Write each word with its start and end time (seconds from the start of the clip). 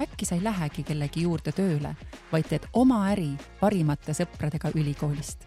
äkki 0.00 0.26
sa 0.26 0.34
ei 0.34 0.44
lähegi 0.44 0.82
kellegi 0.82 1.22
juurde 1.26 1.52
tööle, 1.52 1.94
vaid 2.32 2.48
teed 2.50 2.68
oma 2.72 3.04
äri 3.12 3.30
parimate 3.60 4.14
sõpradega 4.14 4.72
ülikoolist. 4.74 5.46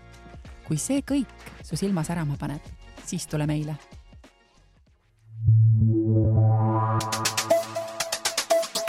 kui 0.68 0.78
see 0.78 1.02
kõik 1.04 1.50
su 1.64 1.76
silma 1.76 2.04
särama 2.04 2.38
paneb, 2.40 2.62
siis 3.06 3.28
tule 3.28 3.48
meile. 3.48 3.76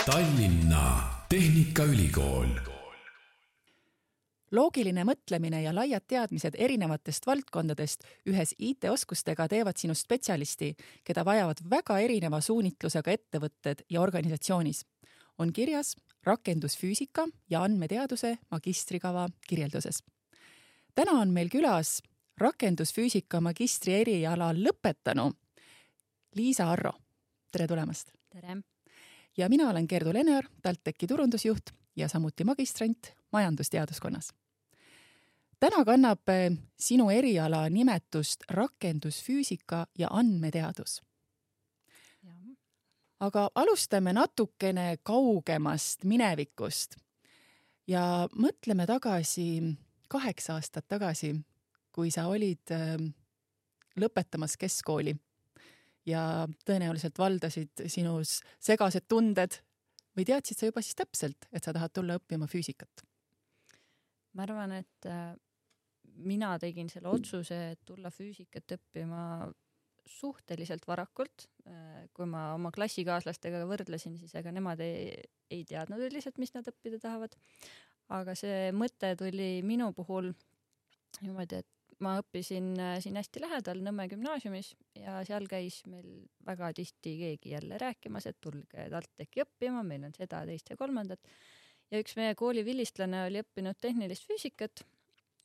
Tallinna 0.07 0.85
Tehnikaülikool 1.29 2.73
loogiline 4.53 5.05
mõtlemine 5.09 5.63
ja 5.65 5.73
laiad 5.75 6.05
teadmised 6.09 6.57
erinevatest 6.61 7.27
valdkondadest 7.27 8.05
ühes 8.29 8.55
IT-oskustega 8.59 9.49
teevad 9.49 9.81
sinust 9.81 10.05
spetsialisti, 10.07 10.75
keda 11.05 11.25
vajavad 11.25 11.63
väga 11.71 11.99
erineva 12.05 12.41
suunitlusega 12.45 13.17
ettevõtted 13.17 13.87
ja 13.91 14.03
organisatsioonis 14.05 14.85
on 15.39 15.53
kirjas 15.53 15.97
rakendusfüüsika 16.25 17.29
ja 17.51 17.63
andmeteaduse 17.63 18.39
magistrikava 18.51 19.29
kirjelduses. 19.49 20.03
täna 20.95 21.13
on 21.13 21.31
meil 21.31 21.49
külas 21.49 22.03
rakendusfüüsika 22.39 23.41
magistri 23.41 23.95
eriala 23.95 24.53
lõpetanu 24.53 25.33
Liisa 26.35 26.71
Arro. 26.71 26.93
tere 27.53 27.67
tulemast! 27.67 28.13
tere! 28.31 28.57
ja 29.37 29.49
mina 29.49 29.71
olen 29.71 29.87
Gerdu 29.89 30.13
Lenear, 30.13 30.45
TalTechi 30.63 31.07
turundusjuht 31.07 31.71
ja 31.97 32.09
samuti 32.09 32.45
magistrant 32.45 33.13
majandusteaduskonnas. 33.33 34.33
täna 35.61 35.85
kannab 35.85 36.29
sinu 36.79 37.11
eriala 37.11 37.69
nimetust 37.69 38.45
rakendusfüüsika 38.51 39.87
ja 39.99 40.09
andmeteadus 40.11 41.03
aga 43.23 43.47
alustame 43.55 44.13
natukene 44.17 44.97
kaugemast 45.07 46.07
minevikust 46.09 46.97
ja 47.91 48.27
mõtleme 48.35 48.87
tagasi 48.89 49.77
kaheksa 50.13 50.59
aastat 50.59 50.89
tagasi, 50.91 51.33
kui 51.93 52.11
sa 52.13 52.27
olid 52.29 52.73
äh, 52.75 52.97
lõpetamas 54.01 54.57
keskkooli 54.61 55.15
ja 56.09 56.49
tõenäoliselt 56.67 57.19
valdasid 57.19 57.85
sinus 57.93 58.41
segased 58.61 59.07
tunded 59.09 59.61
või 60.17 60.27
teadsid 60.29 60.59
sa 60.59 60.69
juba 60.69 60.83
siis 60.83 60.99
täpselt, 60.99 61.49
et 61.53 61.65
sa 61.65 61.73
tahad 61.73 61.95
tulla 61.95 62.19
õppima 62.21 62.49
füüsikat? 62.51 63.07
ma 64.33 64.47
arvan, 64.47 64.73
et 64.81 65.07
äh, 65.09 65.35
mina 66.25 66.55
tegin 66.61 66.89
selle 66.89 67.11
otsuse, 67.13 67.59
et 67.75 67.81
tulla 67.85 68.11
füüsikat 68.11 68.79
õppima 68.79 69.23
suhteliselt 70.09 70.87
varakult. 70.89 71.49
Äh, 71.67 72.07
kui 72.17 72.27
ma 72.29 72.51
oma 72.57 72.73
klassikaaslastega 72.75 73.65
võrdlesin, 73.71 74.17
siis 74.21 74.35
ega 74.39 74.53
nemad 74.55 74.81
ei, 74.85 75.13
ei 75.51 75.67
teadnud 75.69 76.03
üldiselt, 76.09 76.41
mis 76.43 76.55
nad 76.57 76.69
õppida 76.69 77.01
tahavad. 77.03 77.37
aga 78.13 78.35
see 78.37 78.73
mõte 78.77 79.15
tuli 79.17 79.63
minu 79.65 79.93
puhul 79.97 80.33
niimoodi, 81.23 81.63
et 81.63 82.01
ma 82.03 82.17
õppisin 82.21 82.73
äh, 82.81 82.97
siin 83.03 83.17
hästi 83.19 83.43
lähedal 83.45 83.83
Nõmme 83.85 84.09
gümnaasiumis 84.11 84.73
ja 84.99 85.21
seal 85.27 85.47
käis 85.51 85.83
meil 85.91 86.27
väga 86.47 86.73
tihti 86.77 87.15
keegi 87.21 87.55
jälle 87.55 87.79
rääkimas, 87.81 88.27
et 88.27 88.41
tulge 88.43 88.89
TalTechi 88.91 89.45
õppima, 89.45 89.85
meil 89.87 90.09
on 90.09 90.15
seda, 90.17 90.43
teist 90.49 90.73
ja 90.73 90.79
kolmandat. 90.81 91.21
ja 91.93 92.01
üks 92.03 92.17
meie 92.19 92.35
kooli 92.39 92.65
vilistlane 92.67 93.27
oli 93.29 93.43
õppinud 93.45 93.79
tehnilist 93.81 94.27
füüsikat 94.29 94.85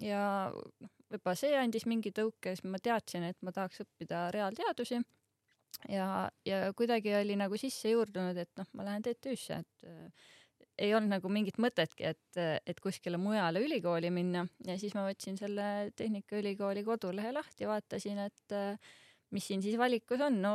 ja 0.02 0.22
noh, 0.54 0.97
võib-olla 1.12 1.36
see 1.40 1.54
andis 1.58 1.86
mingi 1.90 2.12
tõuke, 2.16 2.56
siis 2.56 2.66
ma 2.68 2.80
teadsin, 2.84 3.28
et 3.30 3.38
ma 3.46 3.54
tahaks 3.56 3.84
õppida 3.86 4.28
reaalteadusi. 4.36 5.02
Ja, 5.92 6.28
ja 6.48 6.72
kuidagi 6.74 7.14
oli 7.20 7.36
nagu 7.38 7.58
sisse 7.60 7.92
juurdunud, 7.92 8.38
et 8.42 8.50
noh, 8.58 8.68
ma 8.74 8.88
lähen 8.88 9.04
TTÜ-sse, 9.06 9.60
et 9.62 9.88
äh, 9.88 10.30
ei 10.78 10.94
olnud 10.96 11.16
nagu 11.16 11.30
mingit 11.34 11.58
mõtetki, 11.62 12.06
et, 12.12 12.40
et 12.40 12.80
kuskile 12.82 13.20
mujale 13.22 13.62
ülikooli 13.66 14.12
minna. 14.14 14.46
Ja 14.66 14.78
siis 14.80 14.96
ma 14.98 15.08
võtsin 15.08 15.38
selle 15.40 15.92
Tehnikaülikooli 15.98 16.84
kodulehe 16.86 17.34
lahti, 17.36 17.68
vaatasin, 17.70 18.24
et 18.28 18.58
äh, 18.58 18.98
mis 19.36 19.48
siin 19.50 19.64
siis 19.66 19.78
valikus 19.80 20.22
on, 20.24 20.42
no 20.42 20.54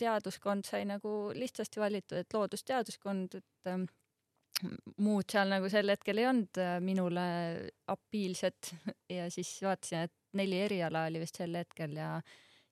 teaduskond 0.00 0.64
sai 0.68 0.86
nagu 0.88 1.30
lihtsasti 1.36 1.82
valitud, 1.82 2.22
et 2.22 2.36
loodusteaduskond, 2.36 3.40
et 3.40 3.70
äh, 3.70 3.82
muud 5.00 5.28
seal 5.30 5.50
nagu 5.52 5.70
sel 5.72 5.92
hetkel 5.92 6.20
ei 6.20 6.28
olnud 6.28 6.60
äh, 6.60 6.76
minule 6.84 7.24
apiilset. 7.90 8.74
Ja 9.10 9.30
siis 9.32 9.56
vaatasin, 9.64 10.06
et 10.08 10.38
neli 10.38 10.60
eriala 10.66 11.06
oli 11.08 11.22
vist 11.22 11.40
sel 11.40 11.56
hetkel 11.58 11.96
ja 11.98 12.14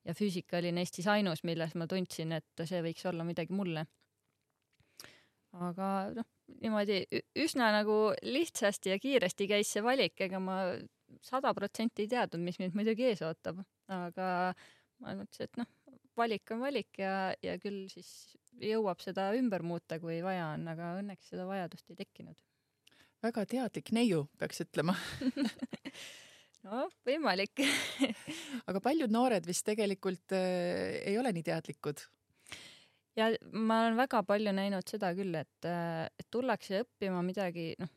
ja 0.07 0.15
füüsika 0.15 0.59
oli 0.59 0.71
Eestis 0.81 1.07
ainus, 1.11 1.43
milles 1.43 1.75
ma 1.77 1.87
tundsin, 1.89 2.33
et 2.37 2.63
see 2.65 2.81
võiks 2.85 3.05
olla 3.09 3.25
midagi 3.27 3.55
mulle. 3.55 3.85
aga 5.65 5.85
noh, 6.13 6.25
niimoodi 6.61 7.01
üsna 7.41 7.71
nagu 7.73 8.13
lihtsasti 8.21 8.93
ja 8.93 8.99
kiiresti 9.01 9.47
käis 9.49 9.71
see 9.73 9.83
valik, 9.83 10.13
ega 10.21 10.39
ma 10.39 10.59
sada 11.25 11.53
protsenti 11.57 12.05
ei 12.05 12.11
teadnud, 12.11 12.43
mis 12.45 12.59
mind 12.61 12.77
muidugi 12.77 13.07
ees 13.09 13.23
ootab, 13.25 13.63
aga 13.89 14.27
ma 15.01 15.15
mõtlesin, 15.17 15.49
et 15.49 15.57
noh, 15.57 15.69
valik 16.19 16.53
on 16.53 16.61
valik 16.61 17.01
ja, 17.01 17.33
ja 17.41 17.57
küll 17.61 17.87
siis 17.89 18.37
jõuab 18.63 19.01
seda 19.03 19.29
ümber 19.37 19.63
muuta, 19.65 19.99
kui 20.01 20.19
vaja 20.25 20.53
on, 20.55 20.67
aga 20.71 20.95
õnneks 20.99 21.31
seda 21.33 21.47
vajadust 21.49 21.89
ei 21.91 21.99
tekkinud. 21.99 22.37
väga 23.23 23.45
teadlik 23.45 23.91
neiu, 23.95 24.25
peaks 24.39 24.61
ütlema 24.63 24.95
no 26.67 26.85
võimalik 27.07 27.63
aga 28.69 28.81
paljud 28.83 29.11
noored 29.11 29.45
vist 29.47 29.65
tegelikult 29.67 30.35
äh, 30.35 30.99
ei 31.07 31.17
ole 31.19 31.31
nii 31.35 31.45
teadlikud. 31.47 32.03
ja 33.19 33.31
ma 33.53 33.85
olen 33.85 33.97
väga 33.99 34.23
palju 34.27 34.53
näinud 34.55 34.87
seda 34.89 35.13
küll, 35.17 35.35
et, 35.35 35.67
äh, 35.67 36.05
et 36.19 36.29
tullakse 36.31 36.83
õppima 36.83 37.23
midagi, 37.25 37.71
noh, 37.79 37.91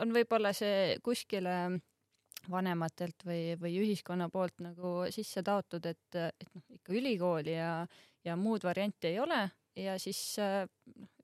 on 0.00 0.12
võib-olla 0.14 0.52
see 0.56 0.98
kuskile 1.04 1.54
vanematelt 2.50 3.26
või, 3.26 3.56
või 3.60 3.74
ühiskonna 3.82 4.30
poolt 4.32 4.62
nagu 4.64 4.92
sisse 5.12 5.42
taotud, 5.44 5.86
et, 5.86 6.16
et 6.16 6.52
noh, 6.54 6.64
ikka 6.72 6.94
ülikooli 6.96 7.56
ja, 7.58 7.72
ja 8.24 8.36
muud 8.36 8.64
varianti 8.64 9.12
ei 9.12 9.18
ole 9.20 9.42
ja 9.76 9.96
siis 10.02 10.18
äh, 10.42 10.64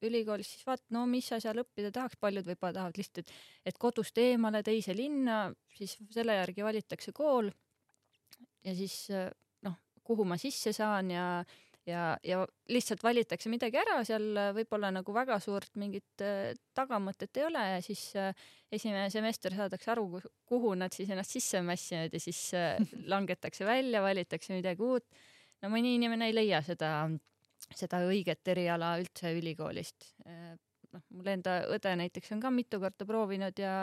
ülikoolis 0.07 0.53
siis 0.55 0.67
vaat, 0.67 0.83
no 0.95 1.05
mis 1.11 1.29
sa 1.33 1.41
seal 1.43 1.63
õppida 1.63 1.91
tahaks, 1.95 2.19
paljud 2.21 2.47
võib-olla 2.47 2.79
tahavad 2.79 3.01
lihtsalt, 3.01 3.25
et, 3.25 3.35
et 3.73 3.79
kodust 3.83 4.19
eemale 4.23 4.63
teise 4.67 4.95
linna, 4.97 5.47
siis 5.77 5.97
selle 6.15 6.39
järgi 6.39 6.65
valitakse 6.67 7.15
kool. 7.17 7.51
ja 8.65 8.75
siis 8.75 9.07
äh, 9.11 9.31
noh, 9.67 9.79
kuhu 10.05 10.25
ma 10.25 10.39
sisse 10.41 10.73
saan 10.77 11.11
ja, 11.11 11.27
ja, 11.87 12.17
ja 12.25 12.43
lihtsalt 12.73 13.03
valitakse 13.05 13.51
midagi 13.53 13.79
ära, 13.81 13.99
seal 14.07 14.27
võib-olla 14.57 14.91
nagu 14.95 15.15
väga 15.15 15.39
suurt 15.43 15.79
mingit 15.81 16.25
äh, 16.25 16.53
tagamõtet 16.77 17.37
ei 17.39 17.47
ole. 17.49 17.63
Ja 17.77 17.85
siis 17.85 18.09
äh, 18.19 18.33
esimene 18.73 19.09
semester 19.13 19.55
saadakse 19.55 19.93
aru, 19.95 20.21
kuhu 20.49 20.75
nad 20.79 20.95
siis 20.95 21.11
ennast 21.13 21.37
sisse 21.37 21.63
mässinud 21.67 22.15
ja 22.15 22.23
siis 22.23 22.43
äh, 22.59 22.77
langetakse 23.13 23.67
välja, 23.69 24.03
valitakse 24.05 24.55
midagi 24.57 24.83
uut. 24.87 25.07
no 25.63 25.73
mõni 25.73 25.95
inimene 25.97 26.31
ei 26.31 26.37
leia 26.37 26.61
seda 26.63 27.09
seda 27.75 28.03
õiget 28.07 28.53
eriala 28.53 28.97
üldse 29.01 29.33
ülikoolist. 29.37 30.13
noh, 30.27 31.03
mul 31.11 31.33
enda 31.33 31.59
õde 31.73 31.97
näiteks 32.03 32.33
on 32.37 32.45
ka 32.45 32.53
mitu 32.55 32.81
korda 32.83 33.07
proovinud 33.09 33.59
ja, 33.59 33.83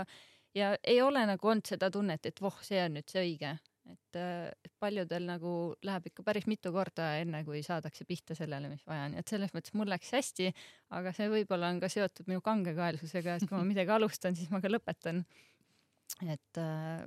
ja 0.56 0.74
ei 0.84 1.02
ole 1.02 1.26
nagu 1.30 1.50
olnud 1.50 1.68
seda 1.68 1.92
tunnet, 1.94 2.26
et 2.26 2.42
voh, 2.42 2.56
see 2.66 2.82
on 2.84 2.98
nüüd 2.98 3.10
see 3.12 3.24
õige. 3.26 3.58
et, 3.92 4.16
et 4.16 4.72
paljudel 4.80 5.26
nagu 5.28 5.50
läheb 5.84 6.06
ikka 6.08 6.24
päris 6.24 6.46
mitu 6.48 6.72
korda, 6.72 7.18
enne 7.20 7.42
kui 7.44 7.60
saadakse 7.66 8.06
pihta 8.08 8.36
sellele, 8.38 8.70
mis 8.72 8.86
vaja 8.88 9.10
on, 9.10 9.18
et 9.20 9.28
selles 9.28 9.52
mõttes 9.52 9.76
mul 9.76 9.92
läks 9.92 10.14
hästi, 10.16 10.54
aga 10.96 11.12
see 11.12 11.28
võib-olla 11.34 11.74
on 11.74 11.82
ka 11.84 11.90
seotud 11.92 12.32
minu 12.32 12.40
kangekaelsusega, 12.46 13.36
et 13.36 13.50
kui 13.50 13.58
ma 13.58 13.66
midagi 13.74 13.92
alustan, 13.92 14.40
siis 14.40 14.54
ma 14.56 14.64
ka 14.64 14.72
lõpetan. 14.72 15.26
et 16.24 16.62
äh, 16.62 17.04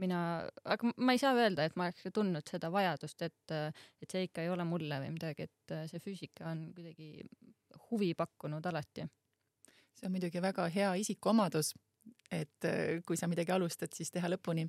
mina, 0.00 0.18
aga 0.64 0.92
ma 0.96 1.14
ei 1.14 1.20
saa 1.20 1.34
öelda, 1.36 1.66
et 1.66 1.76
ma 1.76 1.88
oleks 1.88 2.08
tundnud 2.14 2.48
seda 2.48 2.70
vajadust, 2.72 3.22
et, 3.26 3.54
et 4.02 4.14
see 4.14 4.26
ikka 4.28 4.44
ei 4.44 4.50
ole 4.52 4.64
mulle 4.68 5.00
või 5.04 5.12
midagi, 5.14 5.48
et 5.48 5.74
see 5.90 6.02
füüsika 6.02 6.48
on 6.50 6.68
kuidagi 6.76 7.26
huvi 7.90 8.12
pakkunud 8.18 8.66
alati. 8.66 9.06
see 9.92 10.08
on 10.08 10.14
muidugi 10.14 10.40
väga 10.42 10.68
hea 10.72 10.94
isikuomadus, 11.02 11.74
et 12.32 12.68
kui 13.06 13.16
sa 13.20 13.28
midagi 13.28 13.52
alustad, 13.52 13.92
siis 13.94 14.10
teha 14.10 14.30
lõpuni. 14.32 14.68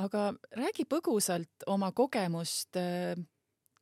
aga 0.00 0.30
räägi 0.56 0.88
põgusalt 0.88 1.68
oma 1.68 1.92
kogemust, 1.92 2.78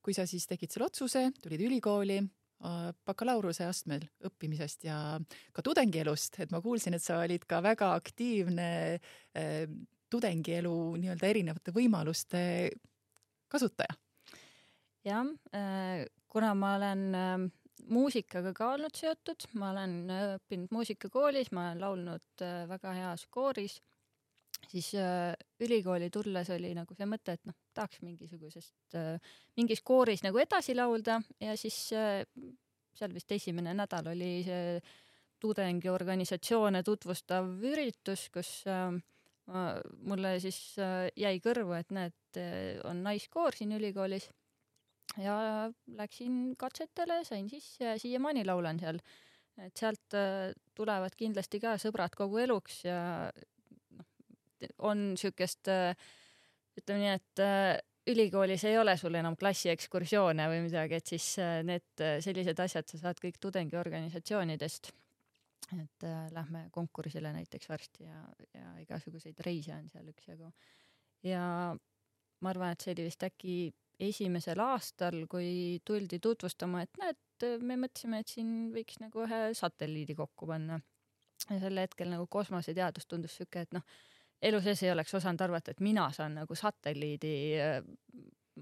kui 0.02 0.16
sa 0.16 0.24
siis 0.28 0.46
tegid 0.48 0.72
selle 0.72 0.88
otsuse, 0.88 1.28
tulid 1.42 1.62
ülikooli, 1.66 2.18
äh, 2.64 2.88
bakalaureuse 3.06 3.66
astmel 3.68 4.06
õppimisest 4.24 4.86
ja 4.88 4.98
ka 5.52 5.64
tudengielust, 5.64 6.40
et 6.40 6.54
ma 6.54 6.62
kuulsin, 6.64 6.96
et 6.96 7.04
sa 7.04 7.20
olid 7.20 7.44
ka 7.48 7.60
väga 7.64 7.92
aktiivne 7.98 8.70
äh, 8.96 9.68
tudengielu 10.10 10.74
nii-öelda 11.00 11.28
erinevate 11.28 11.74
võimaluste 11.76 12.40
kasutaja. 13.48 13.94
jah, 15.04 15.26
kuna 16.28 16.54
ma 16.54 16.74
olen 16.76 17.04
muusikaga 17.88 18.52
ka 18.56 18.72
olnud 18.74 18.96
seotud, 18.96 19.46
ma 19.60 19.70
olen 19.72 19.98
õppinud 20.36 20.72
muusikakoolis, 20.74 21.52
ma 21.52 21.68
olen 21.68 21.84
laulnud 21.84 22.46
väga 22.72 22.96
heas 22.96 23.26
kooris 23.30 23.78
siis 24.66 24.94
äh, 24.94 25.34
ülikooli 25.60 26.10
tulles 26.10 26.50
oli 26.50 26.72
nagu 26.76 26.96
see 26.96 27.06
mõte, 27.08 27.36
et 27.36 27.44
noh, 27.48 27.56
tahaks 27.76 28.02
mingisugusest 28.04 28.96
äh,, 28.98 29.36
mingis 29.56 29.82
kooris 29.86 30.24
nagu 30.26 30.40
edasi 30.42 30.74
laulda 30.76 31.20
ja 31.40 31.56
siis 31.56 31.76
äh, 31.96 32.24
seal 32.98 33.14
vist 33.14 33.32
esimene 33.32 33.74
nädal 33.76 34.10
oli 34.12 34.32
see 34.46 34.80
tudengiorganisatsioone 35.38 36.82
tutvustav 36.82 37.46
üritus, 37.62 38.26
kus 38.34 38.50
äh, 38.66 38.90
mulle 39.48 40.34
siis 40.42 40.58
äh, 40.82 41.08
jäi 41.16 41.38
kõrvu, 41.44 41.72
et 41.78 41.94
näed, 41.94 42.16
äh, 42.36 42.76
on 42.88 43.00
naiskoor 43.04 43.56
siin 43.56 43.72
ülikoolis 43.78 44.28
ja 45.22 45.38
läksin 45.96 46.54
katsetele, 46.60 47.22
sain 47.24 47.48
sisse 47.50 47.84
ja 47.84 47.96
siiamaani 47.98 48.44
laulan 48.46 48.80
seal. 48.80 49.00
et 49.58 49.76
sealt 49.76 50.14
äh, 50.14 50.52
tulevad 50.76 51.16
kindlasti 51.18 51.60
ka 51.60 51.74
sõbrad 51.80 52.14
kogu 52.14 52.38
eluks 52.38 52.84
ja 52.84 53.00
on 54.78 55.12
niisugust, 55.14 55.70
äh, 55.72 55.96
ütleme 56.78 57.00
nii, 57.02 57.16
et 57.16 58.12
ülikoolis 58.12 58.64
ei 58.68 58.78
ole 58.78 58.96
sul 58.96 59.16
enam 59.18 59.36
klassiekskursioone 59.36 60.46
või 60.48 60.62
midagi, 60.68 61.00
et 61.00 61.10
siis 61.10 61.34
need 61.66 62.04
sellised 62.24 62.60
asjad 62.62 62.88
sa 62.88 63.00
saad 63.00 63.20
kõik 63.20 63.40
tudengiorganisatsioonidest. 63.42 64.92
Et 65.76 66.06
äh, 66.06 66.28
lähme 66.32 66.68
konkursile 66.72 67.32
näiteks 67.32 67.68
varsti 67.68 68.06
ja, 68.06 68.22
ja 68.54 68.72
igasuguseid 68.82 69.40
reise 69.46 69.74
on 69.76 69.88
seal 69.92 70.08
üksjagu. 70.08 70.50
ja 71.26 71.42
ma 72.40 72.50
arvan, 72.54 72.72
et 72.72 72.84
see 72.84 72.94
oli 72.94 73.08
vist 73.08 73.24
äkki 73.26 73.56
esimesel 73.98 74.60
aastal, 74.62 75.24
kui 75.30 75.80
tuldi 75.84 76.20
tutvustama, 76.22 76.84
et 76.86 77.00
näed, 77.00 77.48
me 77.66 77.76
mõtlesime, 77.82 78.20
et 78.22 78.30
siin 78.30 78.52
võiks 78.74 79.00
nagu 79.02 79.24
ühe 79.24 79.40
satelliidi 79.58 80.14
kokku 80.18 80.46
panna. 80.46 80.78
ja 81.48 81.58
sel 81.60 81.78
hetkel 81.78 82.10
nagu 82.10 82.26
kosmoseteadus 82.30 83.06
tundus 83.06 83.36
siuke, 83.38 83.66
et 83.66 83.74
noh 83.74 83.84
elu 84.42 84.60
sees 84.62 84.82
ei 84.82 84.92
oleks 84.92 85.14
osanud 85.18 85.40
arvata, 85.42 85.72
et 85.72 85.80
mina 85.84 86.08
saan 86.14 86.36
nagu 86.38 86.56
satelliidi, 86.58 87.32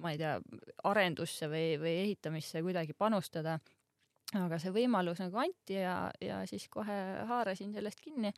ma 0.01 0.13
ei 0.13 0.21
tea, 0.21 0.37
arendusse 0.89 1.49
või, 1.53 1.77
või 1.81 1.95
ehitamisse 2.05 2.63
kuidagi 2.65 2.97
panustada. 2.97 3.59
Aga 4.35 4.59
see 4.59 4.73
võimalus 4.75 5.21
nagu 5.23 5.39
anti 5.39 5.79
ja, 5.79 6.11
ja 6.21 6.41
siis 6.51 6.67
kohe 6.73 6.97
haarasin 7.29 7.75
sellest 7.75 8.01
kinni. 8.03 8.33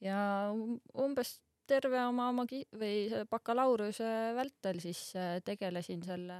ja 0.00 0.50
umbes 0.94 1.38
terve 1.70 2.00
oma 2.04 2.30
magi- 2.34 2.66
või 2.76 3.08
bakalaureuse 3.30 4.08
vältel 4.36 4.80
siis 4.82 5.12
äh, 5.16 5.38
tegelesin 5.44 6.02
selle 6.02 6.38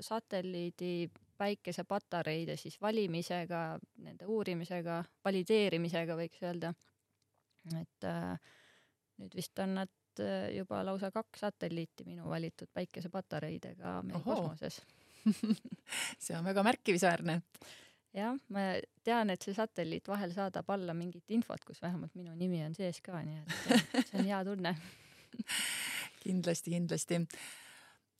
satelliidi 0.00 1.10
päikesepatareide 1.40 2.56
siis 2.60 2.76
valimisega, 2.80 3.78
nende 4.04 4.28
uurimisega, 4.28 5.02
valideerimisega 5.24 6.16
võiks 6.16 6.42
öelda. 6.42 6.72
et 7.76 8.08
äh, 8.08 8.38
nüüd 9.20 9.36
vist 9.36 9.58
on 9.58 9.76
nad 9.82 10.22
äh, 10.22 10.48
juba 10.56 10.82
lausa 10.84 11.10
kaks 11.10 11.44
satelliiti 11.46 12.08
minu 12.08 12.28
valitud 12.28 12.72
päikesepatareidega 12.74 14.00
meil 14.02 14.16
Oho. 14.16 14.34
kosmoses 14.34 14.80
see 16.24 16.36
on 16.36 16.44
väga 16.44 16.62
märkimisväärne. 16.64 17.40
Jah, 18.16 18.36
ma 18.54 18.66
tean, 19.06 19.30
et 19.32 19.44
see 19.44 19.54
satelliit 19.56 20.08
vahel 20.10 20.34
saadab 20.34 20.68
alla 20.74 20.94
mingit 20.96 21.30
infot, 21.34 21.62
kus 21.66 21.80
vähemalt 21.82 22.14
minu 22.18 22.34
nimi 22.38 22.62
on 22.66 22.74
sees 22.76 23.00
ka, 23.04 23.20
nii 23.26 23.40
et 23.40 23.74
äh, 23.76 24.06
see 24.10 24.20
on 24.22 24.30
hea 24.30 24.44
tunne. 24.46 24.74
Kindlasti, 26.20 26.74
kindlasti. 26.74 27.16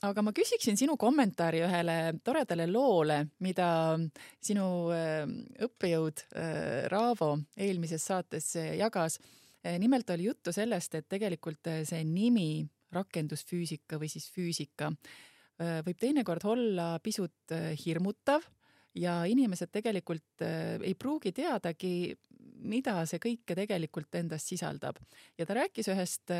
Aga 0.08 0.22
ma 0.24 0.32
küsiksin 0.32 0.78
sinu 0.80 0.94
kommentaari 0.96 1.58
ühele 1.60 1.96
toredale 2.24 2.64
loole, 2.70 3.18
mida 3.44 3.66
sinu 4.40 4.64
äh, 4.94 5.26
õppejõud 5.66 6.22
Raavo 6.88 7.34
eelmises 7.60 8.06
saates 8.08 8.54
jagas. 8.56 9.18
Nimelt 9.60 10.08
oli 10.14 10.30
juttu 10.30 10.54
sellest, 10.56 10.94
et 10.96 11.08
tegelikult 11.12 11.68
see 11.84 12.00
nimi 12.08 12.62
rakendusfüüsika 12.96 13.98
või 14.00 14.08
siis 14.08 14.30
füüsika 14.32 14.88
võib 15.60 15.98
teinekord 16.00 16.46
olla 16.48 16.94
pisut 17.04 17.52
hirmutav 17.84 18.46
ja 18.94 19.20
inimesed 19.28 19.70
tegelikult 19.72 20.42
ei 20.42 20.94
pruugi 20.98 21.32
teadagi, 21.32 22.16
mida 22.66 22.98
see 23.06 23.20
kõike 23.22 23.54
tegelikult 23.56 24.14
endast 24.18 24.50
sisaldab. 24.50 24.98
ja 25.38 25.46
ta 25.46 25.54
rääkis 25.54 25.88
ühest 25.92 26.32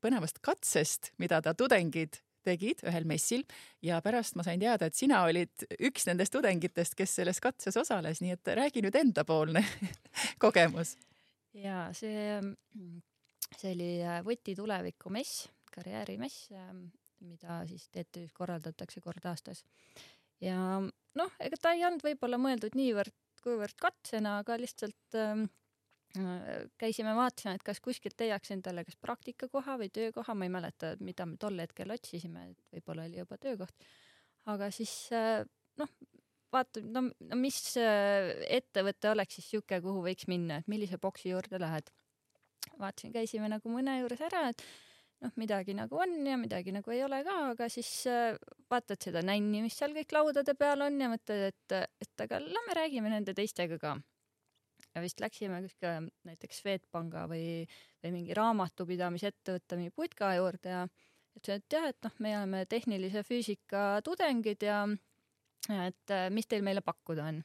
põnevast 0.00 0.38
katsest, 0.40 1.12
mida 1.18 1.42
ta 1.42 1.54
tudengid 1.54 2.20
tegid 2.46 2.84
ühel 2.86 3.08
messil 3.10 3.42
ja 3.82 3.98
pärast 4.02 4.36
ma 4.38 4.44
sain 4.46 4.60
teada, 4.62 4.86
et 4.86 4.94
sina 4.94 5.24
olid 5.26 5.66
üks 5.82 6.06
nendest 6.06 6.32
tudengitest, 6.32 6.94
kes 6.94 7.18
selles 7.18 7.42
katses 7.42 7.74
osales, 7.76 8.22
nii 8.22 8.36
et 8.36 8.54
räägi 8.54 8.84
nüüd 8.86 8.94
endapoolne 9.02 9.64
kogemus 10.44 10.94
ja 11.56 11.88
see, 11.96 12.40
see 13.56 13.72
oli 13.72 13.90
äh, 14.04 14.20
Võti 14.26 14.56
tuleviku 14.58 15.12
mess, 15.14 15.46
karjäärimess, 15.72 16.50
ähm, 16.56 16.86
mida 17.26 17.62
siis 17.68 17.88
TTÜ-s 17.92 18.34
korraldatakse 18.36 19.00
kord 19.04 19.24
aastas. 19.28 19.64
Ja 20.44 20.58
noh, 21.16 21.36
ega 21.42 21.60
ta 21.60 21.72
ei 21.76 21.84
olnud 21.86 22.04
võib-olla 22.04 22.38
mõeldud 22.40 22.76
niivõrd-kuivõrd 22.78 23.78
katsena, 23.80 24.38
aga 24.42 24.58
lihtsalt 24.60 25.18
ähm, 25.20 25.46
äh, 26.18 26.66
käisime, 26.80 27.14
vaatasime, 27.16 27.56
et 27.56 27.66
kas 27.66 27.80
kuskilt 27.84 28.20
leiaks 28.20 28.52
endale 28.54 28.84
kas 28.86 28.98
praktikakoha 29.00 29.78
või 29.82 29.90
töökoha, 29.94 30.36
ma 30.36 30.48
ei 30.48 30.54
mäleta, 30.56 30.94
mida 31.00 31.28
me 31.28 31.38
tol 31.40 31.58
hetkel 31.62 31.94
otsisime, 31.94 32.50
et 32.52 32.78
võib-olla 32.78 33.08
oli 33.08 33.22
juba 33.22 33.40
töökoht. 33.42 33.88
aga 34.52 34.70
siis 34.74 34.94
äh, 35.16 35.44
noh, 35.80 35.92
vaata, 36.52 36.82
no, 36.84 37.06
no 37.30 37.38
mis 37.40 37.60
äh, 37.80 38.32
ettevõte 38.58 39.12
oleks 39.12 39.38
siis 39.40 39.52
sihuke, 39.54 39.80
kuhu 39.84 40.04
võiks 40.08 40.28
minna, 40.30 40.60
et 40.60 40.68
millise 40.70 40.98
boksi 41.02 41.32
juurde 41.32 41.60
lähed. 41.62 41.92
vaatasin, 42.76 43.12
käisime 43.14 43.48
nagu 43.48 43.70
mõne 43.72 44.00
juures 44.00 44.20
ära, 44.26 44.48
et 44.50 44.62
noh, 45.24 45.32
midagi 45.40 45.74
nagu 45.76 45.98
on 46.02 46.18
ja 46.26 46.36
midagi 46.40 46.74
nagu 46.74 46.92
ei 46.92 47.02
ole 47.06 47.22
ka, 47.26 47.36
aga 47.52 47.68
siis 47.72 47.88
äh, 48.10 48.36
vaatad 48.70 49.00
seda 49.08 49.22
nänni, 49.24 49.62
mis 49.64 49.78
seal 49.78 49.94
kõik 49.96 50.12
laudade 50.16 50.54
peal 50.58 50.84
on 50.86 51.00
ja 51.00 51.08
mõtled, 51.12 51.48
et, 51.52 51.96
et 52.02 52.26
aga 52.26 52.40
lähme 52.42 52.76
räägime 52.76 53.12
nende 53.12 53.34
teistega 53.36 53.78
ka. 53.82 53.96
ja 54.94 55.02
vist 55.04 55.20
läksime 55.20 55.60
kuskile 55.64 56.06
näiteks 56.28 56.62
Swedbanka 56.62 57.26
või, 57.30 57.66
või 58.04 58.14
mingi 58.20 58.36
raamatupidamisettevõtte 58.36 59.80
mingi 59.80 59.92
putka 59.96 60.34
juurde 60.36 60.72
ja 60.72 60.86
ütlesin, 61.36 61.60
et 61.60 61.76
jah, 61.78 61.90
et 61.90 62.00
noh, 62.04 62.14
me 62.18 62.36
oleme 62.38 62.64
tehnilise 62.70 63.24
füüsika 63.26 64.00
tudengid 64.04 64.64
ja 64.64 64.84
et 65.68 66.14
äh, 66.14 66.28
mis 66.30 66.48
teil 66.48 66.64
meile 66.64 66.84
pakkuda 66.84 67.30
on? 67.32 67.44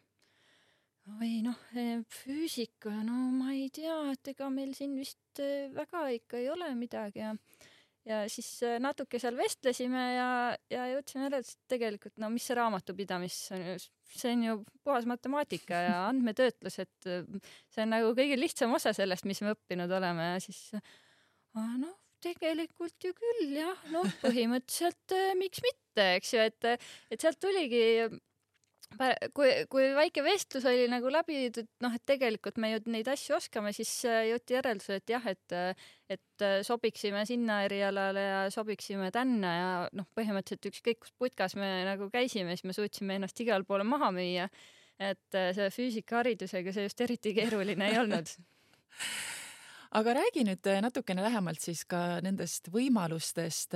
oi 1.19 1.41
noh, 1.43 1.57
eh, 1.75 2.03
füüsika, 2.13 2.91
no 3.03 3.15
ma 3.33 3.55
ei 3.55 3.69
tea, 3.73 3.95
et 4.13 4.31
ega 4.33 4.49
meil 4.53 4.75
siin 4.77 4.93
vist 4.99 5.41
äh, 5.41 5.71
väga 5.73 6.05
ikka 6.17 6.39
ei 6.39 6.49
ole 6.53 6.69
midagi 6.77 7.23
ja 7.23 7.33
ja 8.07 8.23
siis 8.31 8.49
äh, 8.65 8.77
natuke 8.81 9.19
seal 9.21 9.37
vestlesime 9.37 10.03
ja, 10.15 10.27
ja 10.73 10.87
jõudsime 10.93 11.27
järeldusele, 11.27 11.57
et 11.57 11.73
tegelikult 11.75 12.21
no 12.21 12.31
mis 12.33 12.47
see 12.49 12.57
raamatupidamis 12.57 13.39
on 13.55 13.65
ju, 13.65 13.77
see 14.15 14.35
on 14.35 14.45
ju 14.47 14.57
puhas 14.85 15.07
matemaatika 15.09 15.85
ja 15.87 15.97
andmetöötlus, 16.09 16.79
et 16.85 17.09
see 17.09 17.85
on 17.85 17.93
nagu 17.93 18.13
kõige 18.17 18.39
lihtsam 18.39 18.73
osa 18.77 18.95
sellest, 18.97 19.27
mis 19.29 19.43
me 19.45 19.55
õppinud 19.55 19.97
oleme 19.99 20.33
ja 20.33 20.39
siis 20.43 20.69
noh, 21.55 21.97
tegelikult 22.21 23.05
ju 23.05 23.13
küll 23.17 23.55
jah, 23.55 23.85
noh, 23.93 24.09
põhimõtteliselt 24.23 25.15
äh, 25.17 25.31
miks 25.39 25.61
mitte, 25.65 26.07
eks 26.17 26.35
ju, 26.35 26.43
et, 26.51 26.89
et 27.11 27.23
sealt 27.23 27.39
tuligi 27.41 27.81
kui, 29.35 29.49
kui 29.71 29.87
väike 29.95 30.23
vestlus 30.25 30.65
oli 30.69 30.87
nagu 30.91 31.11
läbi 31.13 31.37
viidud, 31.39 31.69
noh, 31.83 31.95
et 31.95 32.03
tegelikult 32.09 32.59
me 32.61 32.71
ju 32.73 32.81
neid 32.91 33.09
asju 33.11 33.37
oskame, 33.37 33.73
siis 33.75 33.91
äh, 34.09 34.25
jõuti 34.31 34.57
järeldusele, 34.57 35.01
et 35.01 35.13
jah, 35.13 35.27
et, 35.31 35.57
et 36.11 36.45
äh, 36.45 36.59
sobiksime 36.67 37.23
sinna 37.29 37.61
erialale 37.67 38.25
ja 38.27 38.43
sobiksime 38.53 39.11
tänna 39.15 39.55
ja 39.55 39.71
noh, 39.97 40.09
põhimõtteliselt 40.17 40.71
ükskõik 40.71 41.01
kus 41.05 41.15
putkas 41.17 41.57
me 41.59 41.71
nagu 41.87 42.09
käisime, 42.13 42.55
siis 42.57 42.69
me 42.69 42.77
suutsime 42.77 43.19
ennast 43.19 43.39
igale 43.43 43.67
poole 43.67 43.87
maha 43.87 44.11
müüa. 44.15 44.49
et 45.01 45.33
selle 45.33 45.71
füüsikaharidusega 45.73 46.73
see 46.75 46.83
just 46.85 47.01
eriti 47.01 47.31
keeruline 47.33 47.87
ei 47.89 47.97
olnud 47.97 48.27
aga 49.97 50.13
räägi 50.19 50.45
nüüd 50.47 50.67
äh, 50.69 50.81
natukene 50.83 51.23
lähemalt 51.25 51.63
siis 51.63 51.83
ka 51.89 52.21
nendest 52.23 52.69
võimalustest, 52.73 53.75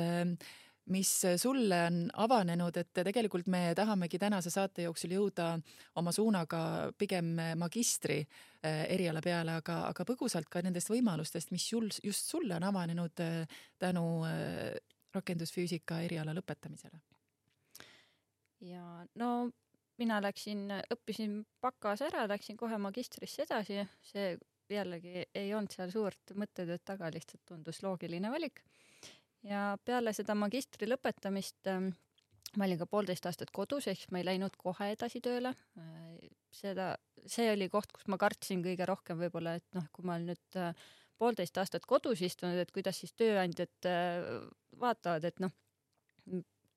mis 0.94 1.12
sulle 1.42 1.80
on 1.88 1.96
avanenud, 2.14 2.78
et 2.78 2.92
tegelikult 2.94 3.48
me 3.48 3.74
tahamegi 3.76 4.20
tänase 4.22 4.52
saate 4.54 4.86
jooksul 4.86 5.16
jõuda 5.16 5.48
oma 5.98 6.12
suunaga 6.14 6.92
pigem 6.98 7.34
magistri 7.58 8.20
äh, 8.22 8.86
eriala 8.94 9.22
peale, 9.26 9.58
aga, 9.62 9.80
aga 9.90 10.06
põgusalt 10.06 10.50
ka 10.52 10.62
nendest 10.62 10.92
võimalustest, 10.94 11.52
mis 11.56 11.66
sul, 11.70 11.90
just 12.04 12.30
sulle 12.30 12.56
on 12.60 12.70
avanenud 12.70 13.26
äh, 13.26 13.60
tänu 13.82 14.06
rakendusfüüsika 15.16 16.02
eriala 16.06 16.34
lõpetamisele. 16.36 17.00
ja 18.62 19.06
no 19.16 19.30
mina 19.98 20.20
läksin, 20.22 20.68
õppisin 20.92 21.40
bakas 21.62 22.04
ära, 22.06 22.26
läksin 22.28 22.58
kohe 22.60 22.78
magistrisse 22.82 23.46
edasi, 23.46 23.84
see 24.04 24.36
jällegi 24.70 25.26
ei 25.36 25.54
olnud 25.54 25.74
seal 25.74 25.92
suurt 25.94 26.34
mõttetööd 26.36 26.84
taga, 26.86 27.12
lihtsalt 27.14 27.44
tundus 27.48 27.82
loogiline 27.86 28.32
valik. 28.34 28.64
Ja 29.46 29.78
peale 29.86 30.14
seda 30.14 30.36
magistri 30.38 30.90
lõpetamist 30.90 31.70
äh, 31.70 31.90
ma 32.58 32.68
olin 32.68 32.80
ka 32.80 32.88
poolteist 32.90 33.26
aastat 33.30 33.52
kodus, 33.56 33.88
ehk 33.92 34.12
ma 34.14 34.22
ei 34.22 34.28
läinud 34.28 34.56
kohe 34.60 34.92
edasi 34.94 35.22
tööle. 35.24 35.54
seda, 36.56 36.94
see 37.28 37.50
oli 37.52 37.68
koht, 37.68 37.92
kus 37.92 38.06
ma 38.08 38.16
kartsin 38.16 38.62
kõige 38.64 38.86
rohkem 38.88 39.20
võib-olla, 39.20 39.58
et 39.60 39.66
noh, 39.76 39.84
kui 39.92 40.06
ma 40.08 40.16
olen 40.16 40.30
nüüd 40.32 40.60
äh, 40.60 40.86
poolteist 41.20 41.58
aastat 41.60 41.84
kodus 41.90 42.22
istunud, 42.24 42.56
et 42.62 42.72
kuidas 42.72 43.02
siis 43.02 43.12
tööandjad 43.20 43.90
äh, 43.90 44.46
vaatavad, 44.80 45.28
et 45.28 45.44
noh, 45.44 45.52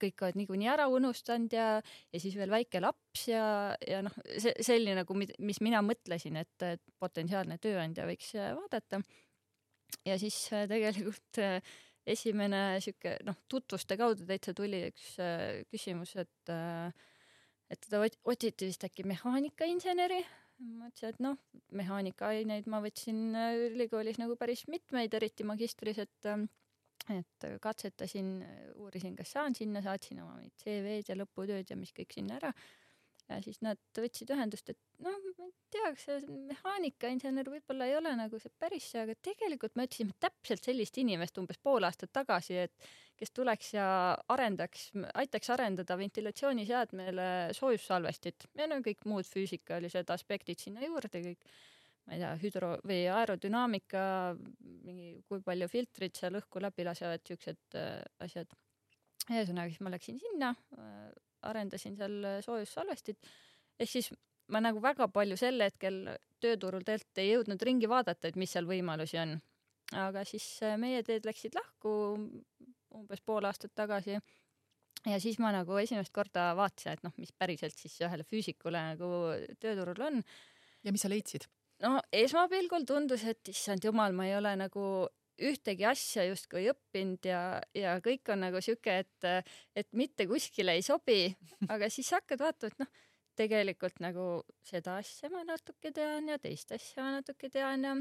kõik 0.03 0.23
oled 0.23 0.39
niikuinii 0.39 0.69
ära 0.71 0.89
unustanud 0.91 1.55
ja, 1.55 1.69
ja 2.13 2.21
siis 2.23 2.35
veel 2.39 2.51
väike 2.51 2.83
laps 2.83 3.29
ja, 3.31 3.45
ja 3.87 4.03
noh, 4.07 4.15
see 4.35 4.55
selline 4.67 4.99
nagu, 5.01 5.15
mis 5.19 5.63
mina 5.63 5.83
mõtlesin, 5.87 6.39
et, 6.43 6.67
et 6.67 6.83
potentsiaalne 6.99 7.59
tööandja 7.63 8.07
võiks 8.11 8.35
äh, 8.35 8.51
vaadata. 8.59 9.03
ja 10.11 10.19
siis 10.19 10.43
tegelikult 10.51 11.39
esimene 12.15 12.81
sihuke 12.85 13.17
noh, 13.27 13.37
tutvuste 13.51 13.99
kaudu 14.01 14.27
täitsa 14.29 14.55
tuli 14.57 14.85
üks 14.89 15.15
äh, 15.23 15.63
küsimus, 15.73 16.15
et 16.21 16.53
äh, 16.53 16.93
et 17.69 17.81
teda 17.85 18.01
otsiti 18.25 18.69
vist 18.71 18.85
äkki 18.89 19.05
mehaanikainseneri. 19.09 20.23
ma 20.59 20.89
ütlesin, 20.89 21.13
et 21.15 21.21
noh, 21.23 21.37
mehaanikaaineid 21.79 22.67
ma 22.71 22.81
võtsin 22.83 23.21
äh, 23.39 23.59
ülikoolis 23.69 24.19
nagu 24.19 24.35
päris 24.41 24.65
mitmeid, 24.73 25.15
eriti 25.15 25.47
magistris, 25.47 26.01
et 26.03 26.31
äh, 26.31 26.49
et 27.15 27.45
katsetasin, 27.63 28.43
uurisin, 28.83 29.15
kas 29.17 29.31
saan 29.33 29.55
sinna, 29.57 29.81
saatsin 29.81 30.19
oma 30.21 30.43
CV-d 30.61 31.09
ja 31.09 31.17
lõputööd 31.17 31.71
ja 31.71 31.77
mis 31.79 31.95
kõik 31.97 32.13
sinna 32.13 32.37
ära 32.37 32.51
ja 33.29 33.39
siis 33.45 33.61
nad 33.65 33.81
võtsid 33.97 34.31
ühendust, 34.35 34.71
et 34.73 34.79
noh, 35.05 35.17
ma 35.39 35.49
ei 35.49 35.53
tea, 35.73 35.91
kas 35.93 36.07
see 36.07 36.39
mehaanikainsener 36.49 37.51
võib-olla 37.53 37.89
ei 37.89 37.97
ole 37.99 38.15
nagu 38.19 38.41
see 38.41 38.53
päris 38.61 38.89
see, 38.93 39.05
aga 39.05 39.17
tegelikult 39.29 39.77
me 39.77 39.87
otsisime 39.89 40.17
täpselt 40.21 40.65
sellist 40.65 40.99
inimest 41.03 41.39
umbes 41.41 41.61
pool 41.63 41.87
aastat 41.89 42.13
tagasi, 42.17 42.59
et 42.67 42.91
kes 43.19 43.35
tuleks 43.35 43.73
ja 43.75 43.89
arendaks, 44.33 44.91
aitaks 45.19 45.51
arendada 45.55 45.99
ventilatsiooniseadmele 46.01 47.31
soojussalvestit 47.59 48.49
ja 48.59 48.69
no 48.71 48.81
kõik 48.85 49.05
muud 49.11 49.29
füüsikalised 49.29 50.15
aspektid 50.15 50.63
sinna 50.63 50.87
juurde, 50.87 51.23
kõik 51.25 51.51
ma 52.09 52.17
ei 52.17 52.23
tea, 52.23 52.31
hüdro- 52.41 52.79
või 52.89 53.03
aerodünaamika, 53.13 54.03
mingi 54.87 55.11
kui 55.29 55.43
palju 55.45 55.69
filtrid 55.69 56.17
seal 56.17 56.39
õhku 56.41 56.63
läbi 56.65 56.87
lasevad, 56.89 57.25
siuksed 57.29 57.77
äh, 57.77 58.01
asjad. 58.25 58.57
Ühesõnaga, 59.33 59.73
siis 59.73 59.85
ma 59.85 59.93
läksin 59.95 60.21
sinna 60.23 60.55
äh,, 60.79 61.11
arendasin 61.49 61.95
seal 61.99 62.25
soojussalvestit, 62.45 63.31
ehk 63.79 63.91
siis 63.91 64.11
ma 64.53 64.63
nagu 64.65 64.81
väga 64.83 65.09
palju 65.13 65.37
sel 65.39 65.61
hetkel 65.63 66.01
tööturul 66.43 66.85
tegelikult 66.87 67.23
ei 67.23 67.31
jõudnud 67.33 67.63
ringi 67.69 67.91
vaadata, 67.91 68.31
et 68.31 68.39
mis 68.41 68.53
seal 68.55 68.69
võimalusi 68.69 69.21
on. 69.21 69.39
aga 69.99 70.25
siis 70.29 70.47
äh, 70.67 70.77
meie 70.81 71.03
teed 71.03 71.27
läksid 71.29 71.55
lahku 71.57 71.93
umbes 72.99 73.21
pool 73.25 73.45
aastat 73.49 73.75
tagasi 73.77 74.19
ja 75.07 75.21
siis 75.23 75.39
ma 75.43 75.53
nagu 75.55 75.77
esimest 75.81 76.13
korda 76.15 76.51
vaatasin, 76.59 76.97
et 76.97 77.07
noh, 77.07 77.15
mis 77.21 77.33
päriselt 77.33 77.77
siis 77.79 77.97
ühele 78.05 78.27
füüsikule 78.29 78.83
nagu 78.93 79.11
tööturul 79.61 80.03
on. 80.09 80.23
ja 80.85 80.93
mis 80.93 81.05
sa 81.05 81.13
leidsid? 81.13 81.49
no 81.85 81.99
esmapilgul 82.13 82.87
tundus, 82.89 83.25
et 83.25 83.53
issand 83.53 83.85
jumal, 83.85 84.13
ma 84.13 84.27
ei 84.29 84.37
ole 84.39 84.55
nagu 84.59 84.85
ühtegi 85.39 85.87
asja 85.89 86.25
justkui 86.29 86.67
õppinud 86.73 87.29
ja, 87.29 87.43
ja 87.77 87.97
kõik 88.05 88.31
on 88.33 88.43
nagu 88.47 88.63
sihuke, 88.65 88.99
et, 89.05 89.51
et 89.77 89.89
mitte 89.97 90.27
kuskile 90.31 90.75
ei 90.79 90.85
sobi, 90.87 91.29
aga 91.75 91.91
siis 91.93 92.11
hakkad 92.17 92.43
vaatama, 92.43 92.73
et 92.73 92.85
noh, 92.85 92.93
tegelikult 93.39 94.01
nagu 94.03 94.29
seda 94.67 94.99
asja 94.99 95.31
ma 95.31 95.45
natuke 95.47 95.93
tean 95.95 96.31
ja 96.33 96.39
teist 96.43 96.73
asja 96.75 97.05
ma 97.05 97.19
natuke 97.21 97.51
tean 97.55 97.87
ja 97.87 97.99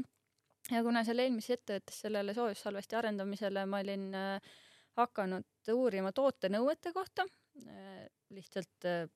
ja 0.72 0.82
kuna 0.84 1.04
seal 1.06 1.22
eelmises 1.22 1.58
ettevõttes 1.58 2.00
sellele 2.02 2.34
soojussalvesti 2.36 2.98
arendamisele 2.98 3.62
ma 3.70 3.78
olin 3.84 4.08
äh, 4.18 4.56
hakanud 4.98 5.70
uurima 5.72 6.10
tootenõuete 6.12 6.92
kohta 6.92 7.24
äh,, 7.62 8.08
lihtsalt 8.34 8.88
äh, 8.90 9.06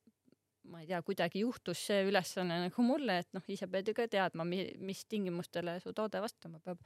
ma 0.70 0.82
ei 0.82 0.86
tea, 0.86 1.00
kuidagi 1.02 1.42
juhtus 1.42 1.80
see 1.88 2.04
ülesanne 2.06 2.60
nagu 2.66 2.84
mulle, 2.86 3.18
et 3.22 3.30
noh, 3.34 3.44
ise 3.50 3.66
pead 3.70 3.88
ju 3.90 3.94
ka 3.98 4.06
teadma, 4.10 4.46
mis 4.46 5.04
tingimustele 5.10 5.78
su 5.82 5.90
toode 5.96 6.22
vastama 6.22 6.60
peab 6.62 6.78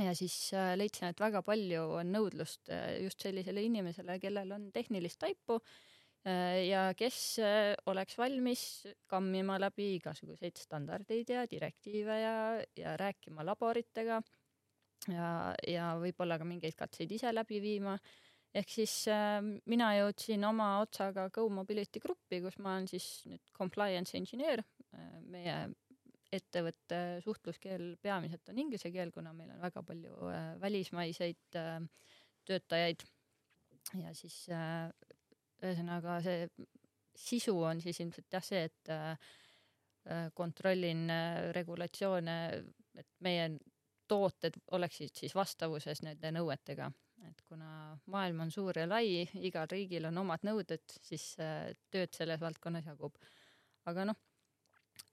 ja 0.00 0.14
siis 0.16 0.34
äh, 0.56 0.72
leidsin, 0.78 1.10
et 1.10 1.20
väga 1.20 1.42
palju 1.44 1.84
on 1.98 2.12
nõudlust 2.14 2.70
äh, 2.72 3.02
just 3.04 3.20
sellisele 3.24 3.64
inimesele, 3.66 4.18
kellel 4.22 4.54
on 4.56 4.68
tehnilist 4.72 5.20
taipu 5.20 5.58
äh, 5.58 6.62
ja 6.68 6.86
kes 6.96 7.18
oleks 7.92 8.16
valmis 8.18 8.64
kammima 9.10 9.58
läbi 9.60 9.94
igasuguseid 9.98 10.60
standardeid 10.62 11.34
ja 11.34 11.44
direktiive 11.50 12.18
ja, 12.22 12.36
ja 12.78 12.96
rääkima 13.00 13.44
laboritega 13.44 14.22
ja, 15.12 15.30
ja 15.68 15.94
võib-olla 16.00 16.38
ka 16.40 16.48
mingeid 16.48 16.76
katseid 16.78 17.12
ise 17.12 17.32
läbi 17.34 17.60
viima. 17.62 17.98
ehk 18.54 18.68
siis 18.68 19.08
äh, 19.08 19.40
mina 19.66 19.92
jõudsin 19.98 20.44
oma 20.44 20.78
otsaga 20.80 21.28
Go 21.30 21.48
Mobility 21.48 22.00
Gruppi, 22.00 22.40
kus 22.40 22.58
ma 22.58 22.76
olen 22.76 22.88
siis 22.88 23.26
nüüd 23.26 23.44
compliance 23.56 24.16
engineer 24.16 24.64
meie 25.32 25.72
ettevõtte 26.32 26.98
suhtluskeel 27.24 27.96
peamiselt 28.02 28.48
on 28.48 28.60
inglise 28.62 28.90
keel, 28.92 29.12
kuna 29.12 29.34
meil 29.36 29.52
on 29.54 29.60
väga 29.62 29.82
palju 29.86 30.30
äh, 30.30 30.46
välismaiseid 30.60 31.58
äh, 31.60 31.80
töötajaid. 32.48 33.04
ja 34.00 34.14
siis 34.14 34.36
äh, 34.48 34.88
ühesõnaga 35.62 36.20
see 36.24 36.46
sisu 37.18 37.54
on 37.60 37.80
siis 37.82 38.00
ilmselt 38.00 38.32
jah 38.32 38.44
see, 38.44 38.62
et 38.64 38.90
kontrollin 40.34 41.04
regulatsioone, 41.54 42.36
et 42.98 43.08
meie 43.22 43.44
tooted 44.10 44.56
oleksid 44.74 45.12
siis 45.20 45.34
vastavuses 45.36 46.00
nende 46.02 46.32
nõuetega, 46.34 46.88
et 47.28 47.44
kuna 47.46 47.92
maailm 48.10 48.40
on 48.46 48.50
suur 48.50 48.80
ja 48.80 48.88
lai, 48.88 49.20
igal 49.44 49.68
riigil 49.70 50.08
on 50.08 50.18
omad 50.24 50.42
nõuded, 50.48 50.96
siis 51.04 51.28
tööd 51.36 52.16
selles 52.16 52.40
valdkonnas 52.42 52.88
jagub. 52.88 53.20
aga 53.86 54.08
noh 54.08 54.18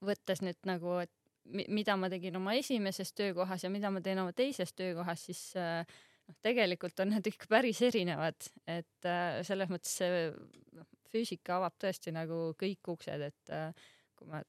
võttes 0.04 0.42
nüüd 0.44 0.58
nagu, 0.68 1.00
et 1.04 1.12
mida 1.50 1.96
ma 1.98 2.10
tegin 2.12 2.36
oma 2.38 2.54
esimeses 2.58 3.12
töökohas 3.16 3.64
ja 3.64 3.70
mida 3.72 3.90
ma 3.92 4.02
teen 4.04 4.20
oma 4.22 4.32
teises 4.36 4.72
töökohas, 4.76 5.26
siis 5.30 5.42
äh, 5.58 5.82
noh, 6.28 6.38
tegelikult 6.44 7.00
on 7.02 7.14
need 7.14 7.30
ikka 7.32 7.50
päris 7.50 7.80
erinevad, 7.86 8.50
et 8.68 9.08
äh, 9.08 9.40
selles 9.46 9.70
mõttes 9.72 9.96
see 10.02 10.30
noh, 10.76 10.88
füüsika 11.10 11.58
avab 11.58 11.76
tõesti 11.80 12.14
nagu 12.14 12.50
kõik 12.60 12.92
uksed, 12.94 13.28
et 13.30 13.54
äh, 13.54 13.92
kui 14.18 14.30
ma 14.30 14.42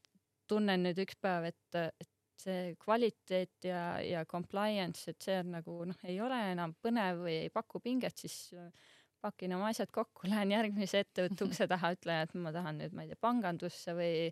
tunnen 0.52 0.84
nüüd 0.88 1.00
üks 1.06 1.18
päev, 1.22 1.50
et, 1.52 1.82
et 2.04 2.12
see 2.42 2.72
kvaliteet 2.82 3.70
ja, 3.70 3.84
ja 4.04 4.24
compliance, 4.30 5.06
et 5.12 5.22
see 5.22 5.38
on 5.42 5.54
nagu 5.56 5.84
noh, 5.88 6.08
ei 6.10 6.18
ole 6.22 6.40
enam 6.52 6.74
põnev 6.82 7.22
või 7.26 7.38
ei 7.46 7.52
paku 7.54 7.80
pinget, 7.84 8.18
siis 8.18 8.50
pakin 9.22 9.54
oma 9.54 9.70
asjad 9.70 9.92
kokku, 9.94 10.26
lähen 10.26 10.52
järgmise 10.52 11.04
ettevõtte 11.06 11.46
ukse 11.46 11.68
taha, 11.70 11.94
ütlen, 11.94 12.26
et 12.26 12.34
ma 12.42 12.54
tahan 12.56 12.82
nüüd, 12.82 12.96
ma 12.98 13.06
ei 13.06 13.12
tea, 13.12 13.22
pangandusse 13.22 13.94
või 13.94 14.16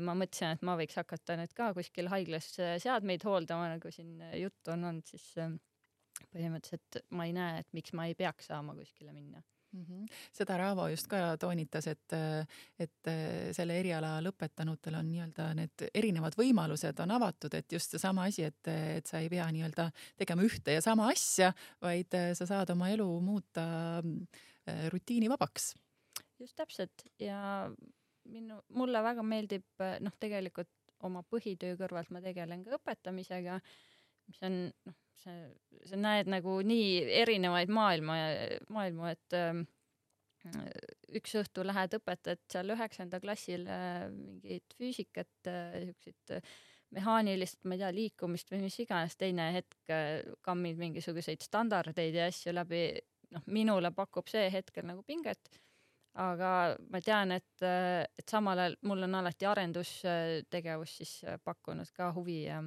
ma 0.00 0.14
mõtlesin, 0.18 0.56
et 0.56 0.64
ma 0.66 0.76
võiks 0.78 0.98
hakata 1.00 1.36
nüüd 1.40 1.54
ka 1.58 1.72
kuskil 1.76 2.10
haiglas 2.12 2.52
seadmeid 2.56 3.24
hooldama, 3.26 3.72
nagu 3.74 3.90
siin 3.94 4.20
juttu 4.38 4.74
on 4.74 4.90
olnud, 4.90 5.06
siis 5.10 5.24
ähm, 5.42 5.56
põhimõtteliselt 6.32 7.02
ma 7.16 7.26
ei 7.28 7.34
näe, 7.36 7.62
et 7.62 7.72
miks 7.76 7.94
ma 7.96 8.06
ei 8.08 8.14
peaks 8.18 8.50
saama 8.52 8.76
kuskile 8.78 9.14
minna 9.14 9.42
mm. 9.72 9.84
-hmm. 9.84 10.06
seda 10.32 10.56
Raavo 10.56 10.88
just 10.88 11.06
ka 11.06 11.36
toonitas, 11.40 11.86
et, 11.86 12.16
et 12.78 13.12
selle 13.56 13.78
eriala 13.80 14.14
lõpetanutel 14.24 14.98
on 14.98 15.08
nii-öelda 15.10 15.48
need 15.58 15.86
erinevad 15.94 16.36
võimalused 16.38 17.02
on 17.04 17.16
avatud, 17.18 17.54
et 17.54 17.72
just 17.72 17.96
seesama 17.96 18.28
asi, 18.30 18.46
et, 18.48 18.72
et 18.98 19.06
sa 19.06 19.22
ei 19.22 19.30
pea 19.32 19.48
nii-öelda 19.52 19.90
tegema 20.16 20.46
ühte 20.46 20.78
ja 20.78 20.84
sama 20.84 21.08
asja, 21.12 21.52
vaid 21.82 22.14
sa 22.38 22.46
saad 22.46 22.70
oma 22.76 22.90
elu 22.92 23.08
muuta 23.20 23.64
äh, 23.98 24.86
rutiinivabaks. 24.92 25.74
just 26.38 26.56
täpselt 26.56 27.04
ja 27.18 27.70
minu, 28.30 28.60
mulle 28.76 29.02
väga 29.02 29.24
meeldib 29.26 29.84
noh, 30.04 30.14
tegelikult 30.20 30.70
oma 31.06 31.22
põhitöö 31.26 31.76
kõrvalt 31.80 32.12
ma 32.14 32.22
tegelen 32.22 32.62
ka 32.64 32.76
õpetamisega, 32.78 33.58
mis 34.30 34.42
on 34.46 34.58
noh, 34.70 34.98
see, 35.22 35.38
sa 35.88 35.98
näed 35.98 36.30
nagu 36.30 36.58
nii 36.66 36.98
erinevaid 37.22 37.72
maailma, 37.72 38.18
maailmu, 38.72 39.08
et 39.10 39.38
äh, 39.38 39.62
üks 41.18 41.36
õhtu 41.38 41.64
lähed 41.66 41.96
õpetad 41.98 42.42
seal 42.50 42.74
üheksanda 42.74 43.20
klassile 43.22 43.78
mingit 44.14 44.76
füüsikat 44.78 45.50
äh,, 45.50 45.80
siukseid 45.88 46.36
äh, 46.38 46.54
mehaanilist, 46.92 47.62
ma 47.64 47.76
ei 47.76 47.82
tea, 47.82 47.92
liikumist 47.96 48.50
või 48.52 48.66
mis 48.66 48.78
iganes, 48.82 49.16
teine 49.18 49.50
hetk 49.56 49.92
äh, 49.92 50.20
kammid 50.44 50.80
mingisuguseid 50.80 51.44
standardeid 51.44 52.18
ja 52.18 52.28
asju 52.30 52.54
läbi, 52.54 52.86
noh, 53.32 53.44
minule 53.50 53.92
pakub 53.96 54.30
see 54.30 54.48
hetkel 54.52 54.86
nagu 54.88 55.04
pinget 55.06 55.60
aga 56.20 56.76
ma 56.92 57.00
tean, 57.00 57.32
et, 57.32 57.64
et 57.64 58.28
samal 58.28 58.58
ajal 58.58 58.76
mul 58.88 59.06
on 59.06 59.14
alati 59.22 59.48
arendustegevus 59.48 60.96
siis 61.00 61.12
pakkunud 61.44 61.88
ka 61.96 62.12
huvi 62.12 62.42
ja 62.44 62.62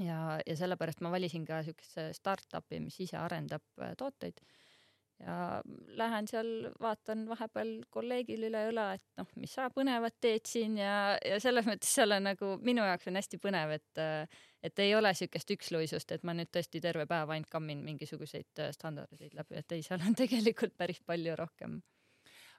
ja, 0.00 0.40
ja 0.46 0.56
sellepärast 0.56 1.02
ma 1.04 1.12
valisin 1.12 1.44
ka 1.44 1.62
siukese 1.66 2.10
startup'i, 2.16 2.80
mis 2.80 2.98
ise 3.04 3.18
arendab 3.20 3.64
tooteid. 3.98 4.40
ja 5.22 5.62
lähen 5.98 6.26
seal, 6.26 6.48
vaatan 6.80 7.26
vahepeal 7.28 7.68
kolleegil 7.94 8.48
üle 8.48 8.64
õla, 8.72 8.88
et 8.96 9.04
noh, 9.20 9.28
mis 9.38 9.52
sa 9.54 9.68
põnevat 9.70 10.16
teed 10.20 10.48
siin 10.48 10.78
ja, 10.80 11.18
ja 11.22 11.38
selles 11.40 11.68
mõttes 11.68 11.92
seal 11.94 12.16
on 12.16 12.26
nagu 12.26 12.56
minu 12.64 12.82
jaoks 12.82 13.06
on 13.12 13.20
hästi 13.20 13.38
põnev, 13.42 13.76
et 13.76 14.02
et 14.62 14.78
ei 14.78 14.94
ole 14.94 15.10
niisugust 15.10 15.50
üksluisust, 15.50 16.12
et 16.14 16.24
ma 16.24 16.34
nüüd 16.34 16.50
tõesti 16.54 16.80
terve 16.80 17.06
päev 17.10 17.30
ainult 17.34 17.50
kammin 17.50 17.84
mingisuguseid 17.84 18.64
standardeid 18.74 19.34
läbi, 19.34 19.58
et 19.58 19.72
ei, 19.76 19.82
seal 19.82 20.02
on 20.06 20.14
tegelikult 20.18 20.74
päris 20.78 21.02
palju 21.06 21.36
rohkem 21.38 21.80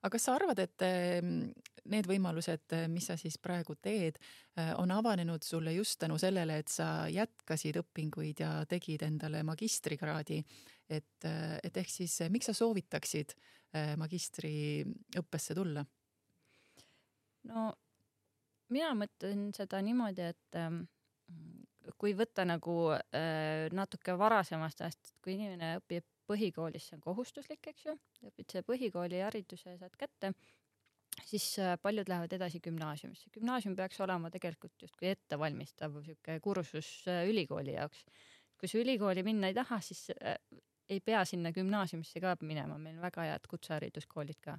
aga 0.04 0.12
kas 0.12 0.26
sa 0.28 0.36
arvad, 0.36 0.60
et 0.60 0.84
ehm, 0.84 1.46
need 1.92 2.08
võimalused, 2.08 2.76
mis 2.92 3.08
sa 3.08 3.16
siis 3.20 3.38
praegu 3.40 3.76
teed, 3.80 4.20
eh, 4.60 4.74
on 4.80 4.92
avanenud 4.92 5.44
sulle 5.44 5.74
just 5.78 6.00
tänu 6.04 6.18
sellele, 6.20 6.60
et 6.60 6.72
sa 6.72 7.08
jätkasid 7.12 7.80
õpinguid 7.80 8.44
ja 8.44 8.52
tegid 8.70 9.06
endale 9.08 9.44
magistrikraadi, 9.48 10.42
et, 10.90 11.16
eh, 11.30 11.58
et 11.64 11.78
ehk 11.78 11.92
siis 11.92 12.20
miks 12.30 12.52
sa 12.52 12.58
soovitaksid 12.58 13.36
eh, 13.74 13.96
magistriõppesse 14.00 15.56
tulla? 15.56 15.86
no 17.44 17.72
mina 18.72 18.94
mõtlen 18.96 19.50
seda 19.56 19.82
niimoodi, 19.84 20.28
et 20.34 20.60
ehm, 20.60 20.84
kui 22.00 22.14
võtta 22.16 22.46
nagu 22.48 22.74
natuke 23.74 24.16
varasemast 24.18 24.82
ajast, 24.82 25.14
kui 25.24 25.36
inimene 25.36 25.78
õpib 25.82 26.06
põhikoolis 26.30 26.90
see 26.90 26.98
on 26.98 27.04
kohustuslik, 27.04 27.68
eks 27.72 27.88
ju, 27.88 27.96
õpid 28.30 28.52
selle 28.52 28.66
põhikoolihariduse 28.68 29.76
saad 29.80 29.96
kätte, 30.00 30.32
siis 31.28 31.48
äh, 31.62 31.76
paljud 31.82 32.10
lähevad 32.10 32.34
edasi 32.34 32.62
gümnaasiumisse. 32.64 33.30
gümnaasium 33.34 33.76
peaks 33.76 34.00
olema 34.02 34.32
tegelikult 34.34 34.86
justkui 34.86 35.12
ettevalmistav 35.12 36.00
sihuke 36.06 36.40
kursus 36.44 36.90
äh, 37.08 37.26
ülikooli 37.30 37.76
jaoks. 37.78 38.06
kui 38.60 38.72
sa 38.72 38.80
ülikooli 38.80 39.24
minna 39.24 39.52
ei 39.52 39.58
taha, 39.58 39.80
siis 39.84 40.08
äh, 40.16 40.38
ei 40.90 41.00
pea 41.00 41.26
sinna 41.26 41.52
gümnaasiumisse 41.52 42.22
ka 42.24 42.36
minema, 42.42 42.78
meil 42.78 42.98
on 42.98 43.08
väga 43.08 43.28
head 43.30 43.48
kutsehariduskoolid 43.50 44.42
ka. 44.42 44.58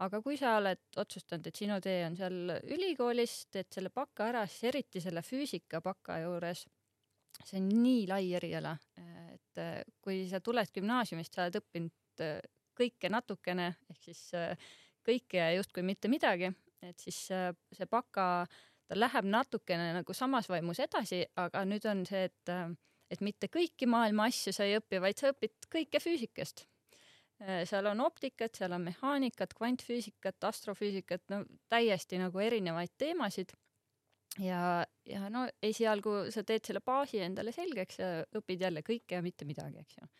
Aga 0.00 0.20
kui 0.24 0.36
sa 0.40 0.56
oled 0.58 1.00
otsustanud, 1.00 1.46
et 1.46 1.56
sinu 1.56 1.76
tee 1.84 2.04
on 2.06 2.16
seal 2.16 2.54
ülikoolis, 2.72 3.46
teed 3.52 3.68
selle 3.74 3.92
baka 3.94 4.30
ära, 4.30 4.46
siis 4.48 4.70
eriti 4.72 5.02
selle 5.04 5.22
füüsika 5.22 5.82
baka 5.84 6.20
juures, 6.24 6.64
see 7.44 7.60
on 7.60 7.68
nii 7.82 8.06
lai 8.08 8.24
eriala 8.36 8.72
et 9.50 9.60
äh, 9.60 9.82
kui 10.02 10.24
sa 10.30 10.40
tuled 10.40 10.70
gümnaasiumist, 10.74 11.34
sa 11.34 11.46
oled 11.46 11.58
õppinud 11.60 12.24
äh, 12.24 12.40
kõike 12.78 13.10
natukene 13.12 13.70
ehk 13.90 14.02
siis 14.04 14.22
äh, 14.38 14.54
kõike 15.06 15.40
ja 15.40 15.52
justkui 15.56 15.84
mitte 15.86 16.10
midagi, 16.12 16.50
et 16.84 17.00
siis 17.00 17.18
see 17.30 17.86
baka, 17.90 18.44
ta 18.86 18.98
läheb 18.98 19.26
natukene 19.32 19.90
nagu 19.96 20.14
samas 20.16 20.48
vaimus 20.50 20.80
edasi, 20.84 21.22
aga 21.40 21.64
nüüd 21.68 21.86
on 21.88 22.04
see, 22.08 22.26
et, 22.28 22.52
et 23.10 23.24
mitte 23.24 23.48
kõiki 23.52 23.88
maailma 23.88 24.28
asju 24.28 24.52
sa 24.52 24.68
ei 24.68 24.76
õpi, 24.76 25.00
vaid 25.00 25.20
sa 25.20 25.32
õpid 25.32 25.70
kõike 25.72 26.02
füüsikast. 26.04 26.66
Seal 27.40 27.86
on 27.88 28.02
optikat, 28.04 28.54
seal 28.58 28.74
on 28.76 28.84
mehaanikat, 28.84 29.54
kvantfüüsikat, 29.56 30.36
astrofüüsikat, 30.44 31.22
no 31.32 31.42
täiesti 31.72 32.20
nagu 32.20 32.42
erinevaid 32.44 32.92
teemasid 33.00 33.54
ja, 34.44 34.84
ja 35.08 35.30
no 35.32 35.46
esialgu 35.62 36.26
sa 36.34 36.44
teed 36.46 36.68
selle 36.68 36.82
baasi 36.84 37.22
endale 37.24 37.54
selgeks 37.56 38.02
ja 38.02 38.10
õpid 38.36 38.66
jälle 38.66 38.84
kõike 38.86 39.18
ja 39.18 39.24
mitte 39.24 39.48
midagi, 39.48 39.80
eks 39.80 39.96
ju. 39.98 40.10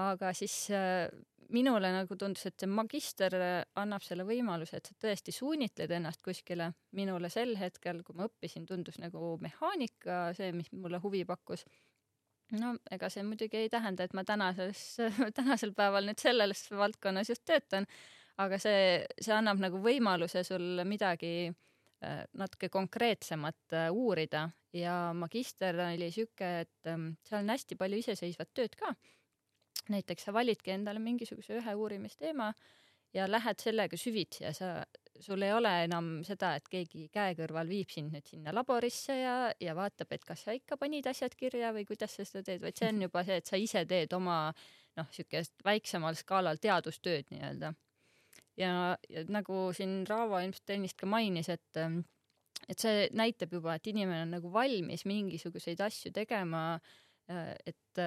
aga 0.00 0.32
siis 0.36 0.56
äh, 0.72 1.06
minule 1.52 1.92
nagu 1.92 2.16
tundus, 2.18 2.46
et 2.48 2.58
see 2.60 2.70
magister 2.70 3.36
annab 3.78 4.04
selle 4.04 4.24
võimaluse, 4.28 4.78
et 4.78 4.88
sa 4.88 4.96
tõesti 5.06 5.34
suunitled 5.34 5.90
ennast 5.98 6.22
kuskile. 6.24 6.72
minule 6.92 7.30
sel 7.30 7.56
hetkel, 7.60 8.02
kui 8.02 8.16
ma 8.16 8.28
õppisin, 8.28 8.66
tundus 8.66 8.98
nagu 9.02 9.36
mehaanika 9.40 10.32
see, 10.36 10.52
mis 10.56 10.72
mulle 10.72 11.00
huvi 11.02 11.24
pakkus. 11.28 11.64
No 12.60 12.76
ega 12.90 13.08
see 13.12 13.24
muidugi 13.26 13.64
ei 13.64 13.72
tähenda, 13.72 14.04
et 14.04 14.14
ma 14.14 14.24
tänases, 14.28 14.84
tänasel 15.38 15.74
päeval 15.76 16.08
nüüd 16.08 16.20
selles 16.20 16.66
valdkonnas 16.70 17.32
just 17.32 17.44
töötan, 17.48 17.88
aga 18.42 18.58
see, 18.60 19.02
see 19.20 19.34
annab 19.36 19.60
nagu 19.62 19.80
võimaluse 19.82 20.44
sul 20.46 20.84
midagi 20.88 21.52
Äh, 22.02 22.24
natuke 22.34 22.66
konkreetsemat 22.68 23.72
äh, 23.72 23.90
uurida 23.94 24.48
ja 24.74 25.12
magister 25.14 25.76
oli 25.84 26.08
sihuke, 26.10 26.48
et 26.64 26.88
ähm, 26.90 27.12
seal 27.22 27.44
on 27.44 27.52
hästi 27.52 27.76
palju 27.78 28.00
iseseisvat 28.02 28.50
tööd 28.58 28.74
ka. 28.80 28.90
näiteks 29.92 30.26
sa 30.26 30.34
validki 30.34 30.72
endale 30.74 30.98
mingisuguse 31.02 31.60
ühe 31.60 31.74
uurimisteema 31.78 32.48
ja 33.14 33.28
lähed 33.30 33.60
sellega 33.60 33.96
süvitsi 33.98 34.44
ja 34.44 34.52
sa, 34.56 34.72
sul 35.20 35.42
ei 35.44 35.52
ole 35.52 35.72
enam 35.84 36.10
seda, 36.26 36.54
et 36.58 36.68
keegi 36.70 37.08
käe 37.12 37.34
kõrval 37.38 37.68
viib 37.70 37.90
sind 37.92 38.14
nüüd 38.14 38.28
sinna 38.28 38.54
laborisse 38.54 39.16
ja, 39.18 39.36
ja 39.60 39.74
vaatab, 39.76 40.14
et 40.16 40.24
kas 40.28 40.46
sa 40.46 40.56
ikka 40.56 40.78
panid 40.80 41.06
asjad 41.10 41.36
kirja 41.38 41.72
või 41.76 41.84
kuidas 41.88 42.16
sa 42.16 42.26
seda 42.26 42.44
teed, 42.48 42.62
vaid 42.64 42.78
see 42.78 42.90
on 42.92 43.04
juba 43.06 43.24
see, 43.28 43.38
et 43.42 43.52
sa 43.52 43.60
ise 43.60 43.84
teed 43.88 44.16
oma 44.16 44.38
noh, 44.96 45.08
niisugust 45.08 45.64
väiksemal 45.64 46.16
skaalal 46.18 46.60
teadustööd 46.62 47.30
nii-öelda. 47.32 47.72
Ja, 48.60 48.72
ja 49.08 49.22
nagu 49.32 49.68
siin 49.76 50.02
Raavo 50.08 50.40
ilmselt 50.42 50.74
ennist 50.74 50.98
ka 51.00 51.08
mainis, 51.08 51.48
et 51.52 51.80
et 52.70 52.78
see 52.78 53.08
näitab 53.16 53.52
juba, 53.56 53.74
et 53.74 53.88
inimene 53.90 54.26
on 54.26 54.36
nagu 54.36 54.50
valmis 54.52 55.02
mingisuguseid 55.08 55.80
asju 55.82 56.12
tegema, 56.14 56.78
et 57.28 58.02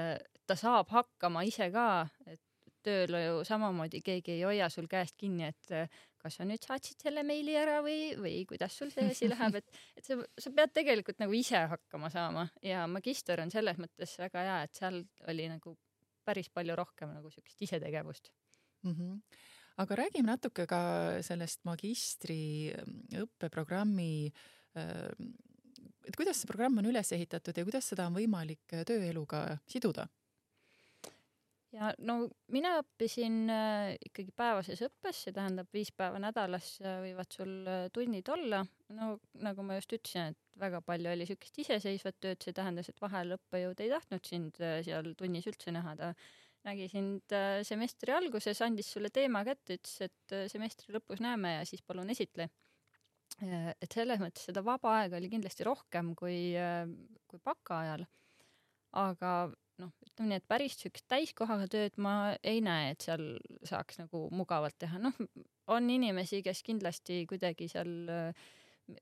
ta 0.48 0.58
saab 0.58 0.94
hakkama 0.94 1.44
ise 1.48 1.68
ka, 1.74 2.06
et 2.30 2.42
tööl 2.86 3.18
ju 3.20 3.40
samamoodi 3.48 4.02
keegi 4.06 4.38
ei 4.38 4.44
hoia 4.48 4.70
sul 4.74 4.88
käest 4.92 5.18
kinni, 5.20 5.50
et 5.52 5.74
äh, 5.74 6.04
kas 6.22 6.40
sa 6.40 6.48
nüüd 6.48 6.64
saatsid 6.66 7.02
selle 7.06 7.24
meili 7.28 7.56
ära 7.58 7.82
või, 7.86 8.14
või 8.20 8.38
kuidas 8.50 8.78
sul 8.78 8.94
see 8.94 9.10
asi 9.12 9.30
läheb, 9.32 9.58
et, 9.62 9.82
et 9.98 10.08
sa, 10.08 10.20
sa 10.42 10.54
pead 10.56 10.74
tegelikult 10.78 11.20
nagu 11.22 11.36
ise 11.38 11.66
hakkama 11.76 12.12
saama 12.14 12.48
ja 12.66 12.86
magister 12.92 13.44
on 13.44 13.54
selles 13.54 13.82
mõttes 13.82 14.16
väga 14.22 14.46
hea, 14.48 14.62
et 14.68 14.80
seal 14.80 15.04
oli 15.32 15.50
nagu 15.52 15.76
päris 16.26 16.50
palju 16.50 16.78
rohkem 16.78 17.14
nagu 17.14 17.30
siukest 17.34 17.62
isetegevust 17.68 18.32
mm. 18.86 18.96
-hmm 18.96 19.20
aga 19.82 19.96
räägime 19.96 20.30
natuke 20.32 20.66
ka 20.70 20.82
sellest 21.26 21.64
magistri 21.68 22.72
ähm, 22.72 23.02
õppeprogrammi, 23.26 24.32
ähm, 24.80 25.34
et 26.06 26.16
kuidas 26.16 26.40
see 26.40 26.50
programm 26.50 26.80
on 26.80 26.88
üles 26.92 27.12
ehitatud 27.16 27.58
ja 27.58 27.66
kuidas 27.68 27.90
seda 27.92 28.08
on 28.08 28.16
võimalik 28.16 28.76
äh, 28.76 28.86
tööeluga 28.88 29.58
siduda? 29.68 30.08
Ja 31.76 31.92
no 32.08 32.18
mina 32.54 32.78
õppisin 32.82 33.44
äh, 33.52 33.92
ikkagi 34.08 34.34
päevases 34.38 34.82
õppes, 34.88 35.26
see 35.26 35.36
tähendab 35.36 35.70
viis 35.76 35.92
päeva 35.92 36.22
nädalas 36.24 36.78
äh, 36.82 37.02
võivad 37.04 37.36
sul 37.36 37.54
tunnid 37.94 38.32
olla. 38.34 38.64
no 38.96 39.18
nagu 39.44 39.68
ma 39.68 39.78
just 39.80 39.94
ütlesin, 39.98 40.34
et 40.34 40.60
väga 40.60 40.82
palju 40.86 41.12
oli 41.12 41.28
siukest 41.28 41.60
iseseisvat 41.66 42.18
tööd, 42.24 42.42
see 42.42 42.56
tähendas, 42.56 42.90
et 42.90 43.04
vahel 43.04 43.36
õppejõud 43.36 43.84
ei 43.84 43.92
tahtnud 43.92 44.26
sind 44.26 44.60
seal 44.88 45.14
tunnis 45.20 45.48
üldse 45.52 45.76
näha, 45.76 45.96
ta 46.00 46.16
nägi 46.66 46.88
sind 46.90 47.34
äh, 47.36 47.62
semestri 47.68 48.14
alguses, 48.16 48.62
andis 48.66 48.90
sulle 48.94 49.12
teema 49.14 49.44
kätte, 49.48 49.78
ütles, 49.78 49.96
et 50.08 50.36
äh, 50.36 50.46
semestri 50.52 50.96
lõpus 50.96 51.22
näeme 51.24 51.58
ja 51.60 51.66
siis 51.68 51.84
palun 51.86 52.10
esitle. 52.14 52.50
Äh, 53.44 53.72
et 53.74 53.92
selles 53.94 54.22
mõttes 54.22 54.48
seda 54.50 54.64
vaba 54.66 54.96
aega 55.02 55.20
oli 55.20 55.30
kindlasti 55.32 55.68
rohkem 55.68 56.14
kui, 56.18 56.40
kui 57.30 57.44
baka 57.46 57.82
ajal. 57.84 58.06
aga 58.96 59.30
noh, 59.82 59.92
ütleme 60.08 60.30
nii, 60.32 60.42
et 60.42 60.48
päris 60.48 60.78
siukest 60.80 61.08
täiskohaga 61.12 61.68
tööd 61.72 61.98
ma 62.02 62.16
ei 62.44 62.62
näe, 62.64 62.94
et 62.94 63.06
seal 63.06 63.26
saaks 63.68 64.00
nagu 64.02 64.26
mugavalt 64.36 64.78
teha, 64.82 65.00
noh, 65.02 65.18
on 65.76 65.90
inimesi, 65.92 66.42
kes 66.46 66.64
kindlasti 66.66 67.24
kuidagi 67.30 67.68
seal 67.72 67.92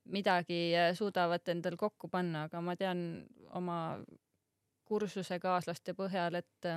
midagi 0.08 0.60
suudavad 0.96 1.48
endal 1.52 1.76
kokku 1.80 2.08
panna, 2.12 2.46
aga 2.48 2.60
ma 2.64 2.76
tean 2.80 3.00
oma 3.52 3.78
kursusekaaslaste 4.88 5.94
põhjal, 5.96 6.40
et 6.40 6.70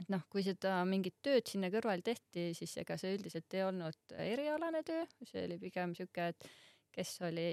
et 0.00 0.08
noh, 0.10 0.24
kui 0.32 0.42
seda 0.42 0.80
mingit 0.88 1.14
tööd 1.22 1.46
sinna 1.46 1.68
kõrval 1.70 2.02
tehti, 2.02 2.48
siis 2.56 2.72
ega 2.82 2.96
see 2.98 3.14
üldiselt 3.14 3.54
ei 3.54 3.62
olnud 3.62 4.14
erialane 4.24 4.82
töö, 4.86 5.04
see 5.22 5.44
oli 5.46 5.58
pigem 5.62 5.94
sihuke, 5.94 6.32
et 6.32 6.48
kes 6.94 7.12
oli 7.26 7.46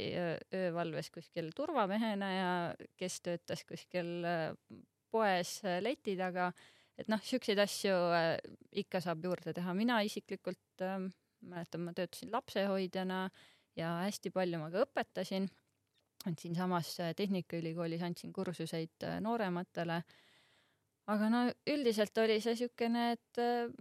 öövalves 0.54 1.10
kuskil 1.13 1.52
turvamehena 1.58 2.32
ja 2.34 2.50
kes 2.97 3.19
töötas 3.26 3.63
kuskil 3.69 4.24
poes 5.12 5.60
leti 5.84 6.15
taga. 6.17 6.52
et 6.97 7.08
noh, 7.10 7.21
siukseid 7.24 7.60
asju 7.60 7.95
ikka 8.84 9.02
saab 9.02 9.24
juurde 9.26 9.54
teha. 9.54 9.74
mina 9.74 10.02
isiklikult 10.06 10.86
äh, 10.86 11.00
mäletan, 11.41 11.82
ma 11.82 11.93
töötasin 11.97 12.32
lapsehoidjana 12.32 13.30
ja 13.76 13.95
hästi 14.06 14.32
palju 14.32 14.60
ma 14.60 14.71
ka 14.71 14.86
õpetasin. 14.86 15.50
et 16.28 16.39
siinsamas 16.39 16.97
Tehnikaülikoolis 17.17 18.04
andsin 18.06 18.34
kursuseid 18.34 19.10
noorematele 19.21 20.04
aga 21.10 21.30
no 21.32 21.41
üldiselt 21.71 22.17
oli 22.21 22.38
see 22.43 22.58
siukene, 22.60 23.12
et 23.15 23.41
äh, 23.41 23.71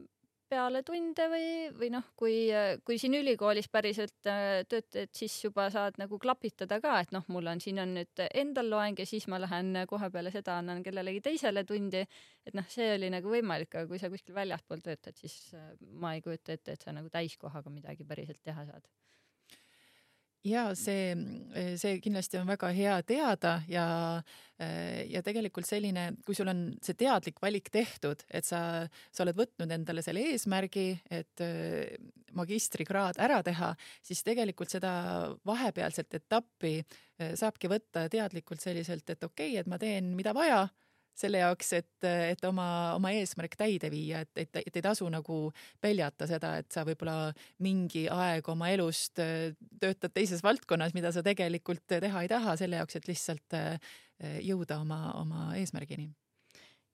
peale 0.51 0.83
tunde 0.87 1.27
või, 1.31 1.49
või 1.79 1.91
noh, 1.95 2.07
kui, 2.19 2.35
kui 2.87 2.99
siin 3.01 3.15
ülikoolis 3.19 3.71
päriselt 3.73 4.31
äh, 4.31 4.63
töötad, 4.71 5.13
siis 5.17 5.37
juba 5.45 5.69
saad 5.73 6.01
nagu 6.01 6.19
klapitada 6.23 6.81
ka, 6.83 6.97
et 7.05 7.15
noh, 7.15 7.27
mul 7.33 7.53
on, 7.53 7.63
siin 7.63 7.81
on 7.83 7.95
nüüd 7.99 8.25
endal 8.29 8.71
loeng 8.73 8.99
ja 9.01 9.07
siis 9.09 9.29
ma 9.31 9.41
lähen 9.43 9.85
kohe 9.91 10.11
peale 10.13 10.33
seda 10.35 10.59
annan 10.61 10.83
kellelegi 10.87 11.23
teisele 11.31 11.65
tundi. 11.69 12.03
et 12.47 12.57
noh, 12.57 12.67
see 12.73 12.95
oli 12.97 13.11
nagu 13.13 13.31
võimalik, 13.31 13.75
aga 13.75 13.87
kui 13.91 14.01
sa 14.03 14.11
kuskil 14.13 14.35
väljaspool 14.35 14.83
töötad, 14.85 15.17
siis 15.21 15.55
äh, 15.55 15.71
ma 16.03 16.17
ei 16.17 16.25
kujuta 16.25 16.57
ette, 16.57 16.75
et 16.75 16.83
sa 16.83 16.95
nagu 16.97 17.13
täiskohaga 17.13 17.71
midagi 17.71 18.09
päriselt 18.09 18.43
teha 18.45 18.67
saad 18.67 18.91
ja 20.47 20.71
see, 20.79 21.15
see 21.81 21.99
kindlasti 22.03 22.39
on 22.41 22.49
väga 22.49 22.71
hea 22.75 22.95
teada 23.07 23.57
ja, 23.69 23.85
ja 25.11 25.23
tegelikult 25.25 25.69
selline, 25.69 26.07
kui 26.27 26.37
sul 26.37 26.49
on 26.53 26.63
see 26.85 26.97
teadlik 26.99 27.41
valik 27.43 27.71
tehtud, 27.73 28.25
et 28.29 28.49
sa, 28.49 28.63
sa 29.13 29.25
oled 29.25 29.39
võtnud 29.39 29.73
endale 29.77 30.05
selle 30.05 30.25
eesmärgi, 30.33 30.89
et 31.13 31.45
magistrikraad 32.37 33.21
ära 33.21 33.41
teha, 33.47 33.73
siis 34.07 34.23
tegelikult 34.27 34.73
seda 34.73 34.93
vahepealset 35.47 36.21
etappi 36.21 36.79
saabki 37.19 37.69
võtta 37.71 38.07
teadlikult 38.13 38.63
selliselt, 38.63 39.09
et 39.11 39.25
okei 39.25 39.55
okay,, 39.55 39.61
et 39.61 39.71
ma 39.71 39.81
teen, 39.83 40.15
mida 40.17 40.33
vaja 40.37 40.69
selle 41.21 41.41
jaoks, 41.43 41.73
et, 41.79 42.07
et 42.07 42.45
oma, 42.49 42.67
oma 42.97 43.13
eesmärk 43.17 43.57
täide 43.59 43.91
viia, 43.93 44.23
et, 44.25 44.33
et, 44.41 44.61
et 44.63 44.79
ei 44.79 44.85
tasu 44.85 45.09
nagu 45.13 45.41
peljata 45.83 46.29
seda, 46.31 46.55
et 46.61 46.71
sa 46.73 46.85
võib-olla 46.89 47.33
mingi 47.65 48.07
aeg 48.13 48.49
oma 48.53 48.71
elust 48.75 49.21
äh, 49.23 49.51
töötad 49.83 50.15
teises 50.17 50.45
valdkonnas, 50.47 50.95
mida 50.97 51.13
sa 51.15 51.25
tegelikult 51.27 51.85
teha 51.91 52.25
ei 52.25 52.31
taha, 52.31 52.57
selle 52.61 52.81
jaoks, 52.81 52.99
et 52.99 53.11
lihtsalt 53.11 53.59
äh, 53.59 53.93
jõuda 54.45 54.81
oma, 54.85 55.03
oma 55.21 55.51
eesmärgini. 55.61 56.11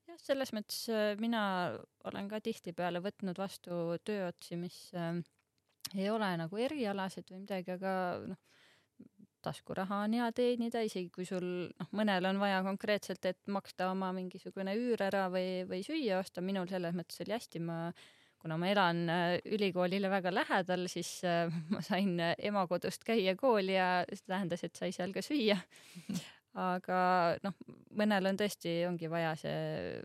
Jah, 0.07 0.19
selles 0.23 0.53
mõttes 0.55 0.83
äh, 0.91 1.13
mina 1.21 1.41
olen 2.07 2.29
ka 2.31 2.41
tihtipeale 2.43 3.03
võtnud 3.03 3.39
vastu 3.39 3.97
tööotsi, 4.07 4.59
mis 4.59 4.79
ei 5.95 6.09
ole 6.11 6.33
nagu 6.39 6.59
erialased 6.59 7.31
või 7.31 7.45
midagi, 7.45 7.77
aga 7.77 7.93
noh, 8.27 8.39
taskuraha 9.47 10.03
on 10.05 10.17
hea 10.19 10.27
teenida, 10.35 10.83
isegi 10.85 11.09
kui 11.13 11.25
sul 11.27 11.47
noh, 11.71 11.89
mõnel 11.95 12.29
on 12.29 12.43
vaja 12.43 12.61
konkreetselt, 12.67 13.25
et 13.29 13.39
maksta 13.51 13.89
oma 13.93 14.11
mingisugune 14.15 14.75
üür 14.77 15.07
ära 15.07 15.27
või, 15.33 15.63
või 15.69 15.81
süüa 15.87 16.21
osta, 16.21 16.43
minul 16.45 16.69
selles 16.71 16.95
mõttes 16.97 17.23
oli 17.25 17.35
hästi, 17.37 17.63
ma 17.63 17.81
kuna 18.41 18.57
ma 18.57 18.69
elan 18.71 19.03
äh, 19.09 19.39
ülikoolile 19.45 20.09
väga 20.11 20.31
lähedal, 20.33 20.87
siis 20.91 21.19
äh, 21.25 21.51
ma 21.73 21.81
sain 21.85 22.19
äh, 22.21 22.35
ema 22.49 22.67
kodust 22.69 23.05
käia 23.07 23.35
kooli 23.35 23.75
ja 23.75 23.89
see 24.11 24.27
tähendas, 24.29 24.63
et 24.63 24.75
sai 24.77 24.93
seal 24.95 25.13
ka 25.15 25.23
süüa. 25.25 25.57
aga 26.71 26.99
noh, 27.43 27.57
mõnel 27.97 28.31
on 28.31 28.39
tõesti, 28.39 28.79
ongi 28.89 29.09
vaja 29.11 29.35
see 29.37 29.99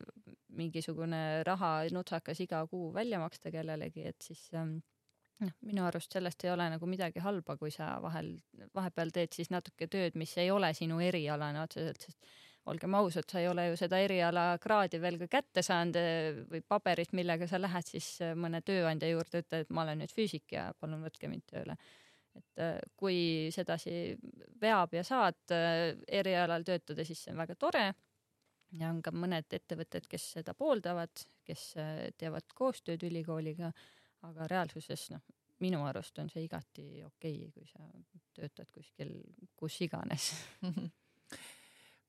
mingisugune 0.53 1.43
raha 1.49 1.87
nutsakas 1.95 2.43
iga 2.45 2.61
kuu 2.69 2.91
välja 2.93 3.21
maksta 3.23 3.53
kellelegi, 3.55 4.05
et 4.11 4.21
siis 4.21 4.51
ähm, 4.59 4.81
noh, 5.43 5.57
minu 5.67 5.85
arust 5.87 6.15
sellest 6.15 6.45
ei 6.47 6.53
ole 6.53 6.69
nagu 6.73 6.87
midagi 6.89 7.23
halba, 7.25 7.57
kui 7.61 7.73
sa 7.75 7.97
vahel, 8.03 8.35
vahepeal 8.75 9.13
teed 9.15 9.35
siis 9.35 9.51
natuke 9.51 9.89
tööd, 9.91 10.17
mis 10.19 10.37
ei 10.39 10.51
ole 10.55 10.73
sinu 10.77 11.01
erialane 11.03 11.63
otseselt, 11.63 12.07
sest 12.09 12.33
olgem 12.71 12.95
ausad, 12.95 13.27
sa 13.31 13.41
ei 13.41 13.49
ole 13.51 13.67
ju 13.71 13.79
seda 13.79 13.99
erialakraadi 14.03 15.01
veel 15.03 15.19
ka 15.25 15.29
kätte 15.37 15.65
saanud 15.67 15.99
eh, 15.99 16.39
või 16.51 16.63
paberit, 16.69 17.15
millega 17.17 17.49
sa 17.51 17.59
lähed 17.61 17.89
siis 17.89 18.15
eh, 18.23 18.37
mõne 18.39 18.63
tööandja 18.67 19.11
juurde, 19.11 19.43
ütled, 19.43 19.67
et 19.67 19.75
ma 19.75 19.83
olen 19.87 20.03
nüüd 20.03 20.15
füüsik 20.15 20.55
ja 20.55 20.69
palun 20.79 21.03
võtke 21.03 21.31
mind 21.31 21.47
tööle. 21.51 21.77
et 22.39 22.63
eh, 22.65 22.79
kui 22.97 23.51
sedasi 23.53 24.15
veab 24.61 24.95
ja 24.95 25.03
saad 25.05 25.57
erialal 26.09 26.65
töötada, 26.65 27.05
siis 27.05 27.25
see 27.25 27.35
on 27.35 27.43
väga 27.43 27.59
tore. 27.59 27.87
Ja 28.73 28.89
on 28.89 29.03
ka 29.05 29.13
mõned 29.13 29.53
ettevõtted, 29.53 30.07
kes 30.09 30.31
seda 30.39 30.55
pooldavad, 30.57 31.27
kes 31.45 31.75
teevad 32.17 32.55
koostööd 32.57 33.03
ülikooliga 33.05 33.69
aga 34.29 34.49
reaalsuses 34.51 35.09
noh, 35.15 35.23
minu 35.63 35.83
arust 35.87 36.19
on 36.23 36.31
see 36.33 36.47
igati 36.47 37.05
okei 37.07 37.39
okay,, 37.47 37.51
kui 37.55 37.67
sa 37.71 37.87
töötad 38.35 38.71
kuskil 38.75 39.15
kus 39.59 39.81
iganes 39.87 40.33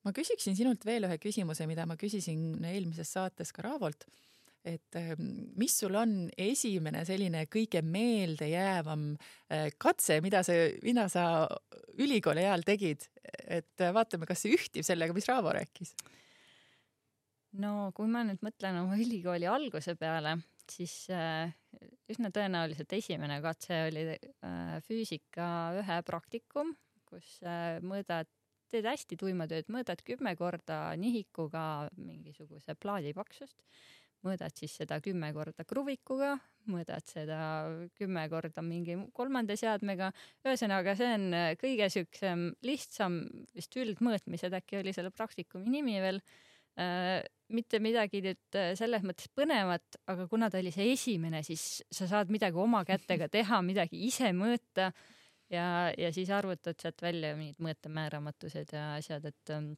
ma 0.04 0.12
küsiksin 0.16 0.56
sinult 0.56 0.84
veel 0.86 1.08
ühe 1.08 1.18
küsimuse, 1.20 1.66
mida 1.68 1.86
ma 1.88 1.96
küsisin 2.00 2.62
eelmises 2.68 3.14
saates 3.16 3.52
ka 3.54 3.64
Raavolt. 3.66 4.06
et 4.64 4.96
ähm, 4.96 5.52
mis 5.60 5.74
sul 5.76 5.92
on 6.00 6.30
esimene 6.40 7.02
selline 7.04 7.42
kõige 7.52 7.82
meeldejäävam 7.84 9.10
äh, 9.52 9.68
katse, 9.76 10.22
mida 10.24 10.40
sa, 10.46 10.56
mida 10.82 11.04
sa 11.12 11.24
ülikooli 12.00 12.46
ajal 12.46 12.64
tegid, 12.64 13.04
et 13.44 13.84
vaatame, 13.92 14.24
kas 14.24 14.40
see 14.40 14.56
ühtib 14.56 14.86
sellega, 14.86 15.12
mis 15.16 15.28
Raavo 15.28 15.52
rääkis? 15.52 15.92
no 17.60 17.92
kui 17.96 18.08
ma 18.08 18.24
nüüd 18.24 18.40
mõtlen 18.44 18.80
oma 18.82 18.96
ülikooli 19.04 19.48
alguse 19.48 19.96
peale, 20.00 20.38
siis 20.70 20.96
äh, 21.12 21.52
üsna 22.10 22.30
tõenäoliselt 22.34 22.92
esimene 22.96 23.40
katse 23.44 23.84
oli 23.88 24.06
äh, 24.14 24.76
füüsika 24.86 25.48
ühe 25.80 25.98
praktikum, 26.06 26.74
kus 27.08 27.36
äh, 27.46 27.80
mõõdad, 27.84 28.30
teed 28.72 28.86
hästi 28.88 29.18
tuima 29.20 29.48
tööd, 29.50 29.68
mõõdad 29.72 30.00
kümme 30.06 30.34
korda 30.38 30.78
nihikuga 30.98 31.90
mingisuguse 31.98 32.74
plaadi 32.80 33.12
paksust, 33.16 33.60
mõõdad 34.24 34.56
siis 34.56 34.72
seda 34.80 34.98
kümme 35.04 35.28
korda 35.36 35.66
kruvikuga, 35.68 36.32
mõõdad 36.70 37.04
seda 37.06 37.38
kümme 37.98 38.24
korda 38.32 38.64
mingi 38.64 38.96
kolmanda 39.12 39.56
seadmega. 39.60 40.10
ühesõnaga, 40.46 40.96
see 40.96 41.12
on 41.18 41.28
kõige 41.60 41.90
siuksem 41.92 42.48
lihtsam 42.64 43.20
vist 43.54 43.76
üldmõõtmised 43.76 44.56
äkki 44.56 44.80
oli 44.80 44.96
selle 44.96 45.12
praktikumi 45.14 45.70
nimi 45.76 46.00
veel 46.00 46.22
Äh, 46.74 47.22
mitte 47.52 47.80
midagi 47.82 48.22
nüüd 48.24 48.58
äh, 48.58 48.72
selles 48.78 49.04
mõttes 49.04 49.28
põnevat, 49.36 49.98
aga 50.10 50.28
kuna 50.30 50.48
ta 50.50 50.60
oli 50.62 50.72
see 50.74 50.92
esimene, 50.94 51.42
siis 51.46 51.82
sa 51.92 52.08
saad 52.10 52.32
midagi 52.32 52.60
oma 52.60 52.84
kätega 52.88 53.28
teha, 53.36 53.60
midagi 53.66 54.00
ise 54.08 54.32
mõõta 54.36 54.90
ja, 55.52 55.66
ja 55.98 56.12
siis 56.14 56.30
arvutad 56.32 56.78
sealt 56.80 57.02
välja 57.04 57.34
mingid 57.38 57.60
mõõtemääramatused 57.64 58.72
ja 58.76 58.94
asjad, 58.98 59.28
et 59.28 59.54
ähm, 59.54 59.74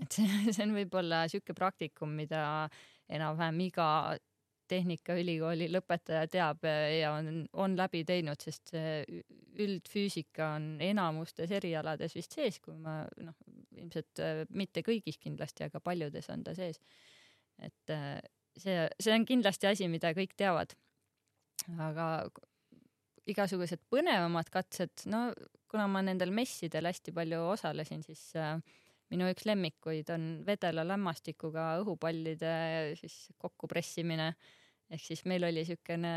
et 0.00 0.12
see, 0.12 0.26
see 0.54 0.64
on 0.66 0.74
võib-olla 0.76 1.24
sihuke 1.30 1.56
praktikum, 1.56 2.14
mida 2.16 2.42
enam-vähem 3.12 3.60
iga 3.68 3.88
Tehnikaülikooli 4.68 5.68
lõpetaja 5.70 6.26
teab 6.30 6.64
ja 6.66 7.12
on, 7.14 7.44
on 7.52 7.76
läbi 7.78 8.02
teinud, 8.08 8.40
sest 8.42 8.72
see 8.74 9.22
üldfüüsika 9.62 10.52
on 10.56 10.68
enamustes 10.82 11.52
erialades 11.54 12.16
vist 12.16 12.34
sees, 12.36 12.58
kui 12.64 12.76
ma 12.80 13.02
noh, 13.22 13.36
ilmselt 13.76 14.22
äh, 14.22 14.42
mitte 14.50 14.82
kõigis 14.86 15.20
kindlasti, 15.22 15.66
aga 15.66 15.80
paljudes 15.84 16.28
on 16.34 16.44
ta 16.46 16.54
sees. 16.56 16.80
et 17.58 17.94
äh, 17.94 18.18
see, 18.56 18.88
see 19.00 19.14
on 19.14 19.24
kindlasti 19.28 19.70
asi, 19.70 19.88
mida 19.88 20.12
kõik 20.16 20.36
teavad. 20.36 20.74
aga 21.82 22.28
igasugused 23.26 23.82
põnevamad 23.90 24.50
katsed, 24.54 25.06
no 25.10 25.30
kuna 25.70 25.86
ma 25.90 26.02
nendel 26.04 26.30
messidel 26.30 26.86
hästi 26.86 27.14
palju 27.14 27.40
osalesin, 27.54 28.04
siis 28.06 28.28
äh, 28.38 28.58
minu 29.12 29.28
üks 29.30 29.46
lemmikuid 29.46 30.10
on 30.14 30.28
vedela 30.46 30.84
lämmastikuga 30.86 31.76
õhupallide 31.82 32.52
siis 33.00 33.26
kokkupressimine. 33.38 34.32
ehk 34.90 35.02
siis 35.02 35.24
meil 35.26 35.44
oli 35.44 35.64
siukene 35.66 36.12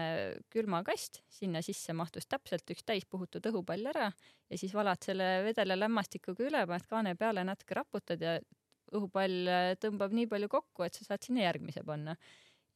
külmakast, 0.53 1.23
sinna 1.29 1.61
sisse 1.65 1.93
mahtus 1.93 2.27
täpselt 2.29 2.69
üks 2.69 2.85
täispuhutud 2.85 3.45
õhupall 3.49 3.89
ära 3.89 4.11
ja 4.49 4.57
siis 4.57 4.73
valad 4.73 5.01
selle 5.01 5.43
vedela 5.45 5.77
lämmastikuga 5.79 6.45
üle, 6.45 6.65
paned 6.67 6.85
kaane 6.89 7.15
peale, 7.15 7.43
natuke 7.43 7.77
raputad 7.77 8.21
ja 8.21 8.37
õhupall 8.93 9.49
tõmbab 9.81 10.13
nii 10.13 10.29
palju 10.29 10.49
kokku, 10.49 10.85
et 10.85 10.93
sa 10.93 11.05
saad 11.05 11.25
sinna 11.25 11.45
järgmise 11.45 11.81
panna 11.85 12.15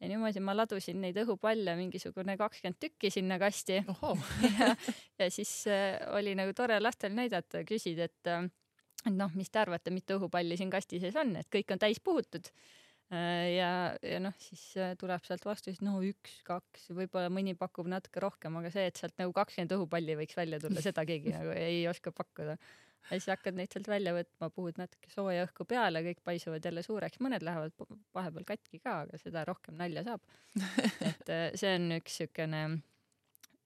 ja 0.03 0.09
niimoodi 0.11 0.41
ma 0.43 0.55
ladusin 0.55 0.99
neid 1.01 1.17
õhupalle 1.21 1.77
mingisugune 1.79 2.35
kakskümmend 2.39 2.79
tükki 2.81 3.11
sinna 3.13 3.37
kasti. 3.41 3.79
ja, 4.59 4.73
ja 5.19 5.29
siis 5.31 5.51
äh, 5.71 5.95
oli 6.17 6.35
nagu 6.35 6.55
tore 6.57 6.79
lastel 6.81 7.15
näidata, 7.15 7.63
küsida, 7.67 8.09
et 8.09 8.31
äh, 8.31 8.43
et 9.07 9.15
noh, 9.15 9.33
mis 9.37 9.51
te 9.51 9.61
arvate, 9.63 9.91
mitu 9.93 10.17
õhupalli 10.19 10.57
siin 10.59 10.71
kasti 10.73 11.01
sees 11.03 11.17
on, 11.19 11.35
et 11.39 11.49
kõik 11.53 11.73
on 11.75 11.81
täis 11.81 11.99
puhutud. 12.03 12.49
Äh, 13.13 13.49
ja, 13.57 13.71
ja 14.01 14.21
noh, 14.23 14.33
siis 14.41 14.61
äh, 14.79 14.93
tuleb 14.99 15.25
sealt 15.27 15.43
vastus, 15.45 15.81
no 15.85 15.99
üks, 16.05 16.39
kaks, 16.47 16.87
võib-olla 16.95 17.29
mõni 17.33 17.53
pakub 17.59 17.89
natuke 17.91 18.23
rohkem, 18.23 18.55
aga 18.61 18.71
see, 18.73 18.87
et 18.89 18.99
sealt 18.99 19.17
nagu 19.21 19.35
kakskümmend 19.35 19.75
õhupalli 19.75 20.15
võiks 20.23 20.39
välja 20.39 20.61
tulla, 20.63 20.81
seda 20.81 21.05
keegi 21.07 21.35
nagu 21.35 21.51
ei 21.57 21.83
oska 21.91 22.13
pakkuda. 22.15 22.55
ja 23.09 23.11
siis 23.11 23.27
hakkad 23.29 23.59
neid 23.59 23.75
sealt 23.75 23.89
välja 23.91 24.15
võtma, 24.15 24.49
puhud 24.55 24.79
natuke 24.81 25.11
sooja 25.13 25.43
õhku 25.45 25.67
peale, 25.69 26.01
kõik 26.07 26.23
paisuvad 26.25 26.65
jälle 26.65 26.85
suureks, 26.85 27.19
mõned 27.21 27.45
lähevad 27.45 27.75
vahepeal 28.15 28.47
katki 28.55 28.79
ka, 28.79 29.03
aga 29.03 29.19
seda 29.21 29.45
rohkem 29.51 29.77
nalja 29.77 30.07
saab. 30.07 30.25
et 31.11 31.29
äh, 31.29 31.45
see 31.59 31.75
on 31.75 31.99
üks 31.99 32.17
siukene 32.23 32.65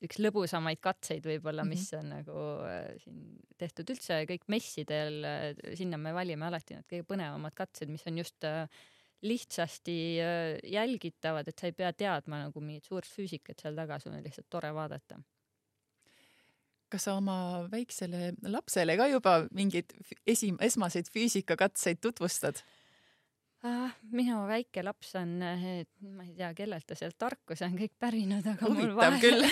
üks 0.05 0.19
lõbusamaid 0.21 0.81
katseid 0.83 1.25
võib-olla, 1.25 1.65
mis 1.67 1.87
mhm. 1.91 1.99
on 2.01 2.11
nagu 2.13 2.43
äh, 2.67 2.91
siin 3.01 3.23
tehtud 3.57 3.95
üldse 3.95 4.19
kõik 4.29 4.45
messidel 4.53 5.23
äh,, 5.25 5.47
sinna 5.79 5.99
me 6.01 6.13
valime 6.15 6.47
alati 6.49 6.77
need 6.77 6.89
kõige 6.91 7.07
põnevamad 7.09 7.55
katsed, 7.57 7.89
mis 7.89 8.05
on 8.09 8.21
just 8.21 8.47
äh, 8.47 8.67
lihtsasti 9.25 9.95
jälgitavad, 10.69 11.47
et 11.49 11.57
sa 11.57 11.69
ei 11.69 11.73
pea 11.73 11.89
teadma 11.97 12.43
nagu 12.43 12.61
mingit 12.61 12.85
suurt 12.85 13.09
füüsikat 13.09 13.63
seal 13.63 13.77
taga, 13.77 13.97
sul 13.97 14.13
on 14.13 14.21
lihtsalt 14.21 14.45
tore 14.49 14.69
vaadata. 14.75 15.17
kas 16.87 17.03
sa 17.03 17.17
oma 17.17 17.67
väiksele 17.71 18.35
lapsele 18.47 18.93
ka 18.95 19.09
juba 19.11 19.31
mingeid 19.51 19.91
esim-, 20.29 20.59
esmaseid 20.61 21.09
füüsikakatseid 21.11 21.99
tutvustad? 21.99 22.61
Ah,? 23.65 23.93
minu 24.13 24.37
väike 24.49 24.83
laps 24.85 25.13
on, 25.19 25.37
ma 25.39 26.25
ei 26.25 26.33
tea, 26.37 26.51
kellelt 26.57 26.85
ta 26.87 26.97
sealt 26.97 27.17
tarkuse 27.19 27.65
on 27.67 27.77
kõik 27.79 27.95
pärinud, 27.99 28.45
aga 28.45 28.69
Huvitav 28.69 28.77
mul 28.77 28.93
vahel, 28.97 29.47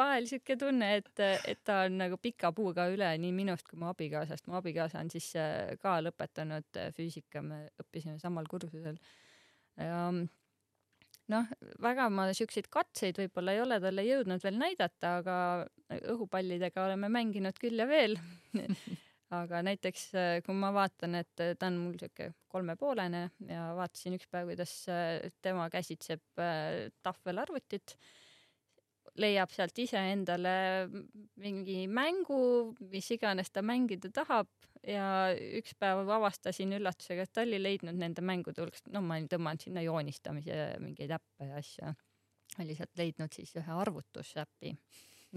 vahel 0.00 0.28
siuke 0.30 0.56
tunne, 0.60 0.90
et, 1.00 1.12
et 1.48 1.62
ta 1.66 1.84
on 1.86 2.00
nagu 2.02 2.18
pika 2.22 2.52
puuga 2.56 2.88
üle 2.92 3.12
nii 3.22 3.32
minust 3.36 3.68
kui 3.68 3.80
mu 3.80 3.90
abikaasast. 3.90 4.48
mu 4.50 4.58
abikaasa 4.58 5.02
on 5.02 5.12
siis 5.12 5.30
äh, 5.38 5.76
ka 5.82 5.98
lõpetanud 6.04 6.80
äh, 6.80 6.92
füüsika, 6.96 7.44
me 7.44 7.66
õppisime 7.82 8.18
samal 8.22 8.48
kursusel. 8.50 8.98
noh, 11.30 11.52
väga 11.80 12.08
ma 12.12 12.26
siukseid 12.36 12.66
katseid 12.72 13.20
võib-olla 13.22 13.54
ei 13.54 13.62
ole 13.62 13.78
talle 13.80 14.04
jõudnud 14.04 14.42
veel 14.44 14.58
näidata, 14.60 15.14
aga 15.22 15.36
õhupallidega 16.10 16.84
oleme 16.84 17.08
mänginud 17.08 17.56
küll 17.62 17.80
ja 17.80 17.86
veel 17.88 18.18
aga 19.36 19.60
näiteks 19.62 20.08
kui 20.46 20.56
ma 20.58 20.72
vaatan, 20.74 21.20
et 21.20 21.34
ta 21.38 21.68
on 21.68 21.76
mul 21.84 21.98
siuke 22.00 22.32
kolmepoolene 22.50 23.22
ja 23.46 23.68
vaatasin 23.78 24.16
üks 24.18 24.26
päev, 24.30 24.50
kuidas 24.50 24.74
tema 25.42 25.68
käsitseb 25.70 26.42
tahvelarvutit 27.04 27.94
leiab 29.18 29.50
sealt 29.52 29.78
ise 29.82 30.00
endale 30.12 30.52
mingi 31.40 31.84
mängu, 31.90 32.40
mis 32.92 33.10
iganes 33.14 33.50
ta 33.52 33.62
mängida 33.66 34.10
tahab 34.14 34.48
ja 34.86 35.30
üks 35.58 35.74
päev 35.80 36.08
avastasin 36.08 36.76
üllatusega, 36.78 37.26
et 37.26 37.32
ta 37.34 37.44
oli 37.44 37.60
leidnud 37.60 37.98
nende 37.98 38.24
mängude 38.24 38.62
hulgast, 38.62 38.88
no 38.92 39.02
ma 39.04 39.18
olin 39.18 39.28
tõmmanud 39.30 39.66
sinna 39.66 39.84
joonistamise 39.84 40.60
mingeid 40.82 41.14
äppe 41.16 41.50
ja 41.50 41.60
asju, 41.60 41.92
oli 42.62 42.76
sealt 42.78 43.00
leidnud 43.00 43.34
siis 43.36 43.54
ühe 43.60 43.78
arvutusäpi. 43.82 44.74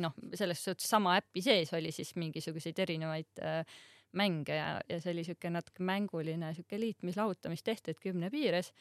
Noh, 0.02 0.16
selles 0.34 0.64
suhtes 0.64 0.90
sama 0.90 1.18
äpi 1.20 1.44
sees 1.46 1.74
oli 1.78 1.92
siis 1.92 2.16
mingisuguseid 2.16 2.80
erinevaid 2.86 3.44
äh, 3.44 3.62
mänge 4.14 4.56
ja, 4.56 4.82
ja 4.90 5.00
see 5.02 5.14
oli 5.14 5.24
siuke 5.28 5.50
natuke 5.50 5.84
mänguline 5.86 6.54
siuke 6.58 6.80
liitmis-lahutamisteht, 6.80 7.90
et 7.90 8.02
kümne 8.02 8.30
piires 8.34 8.72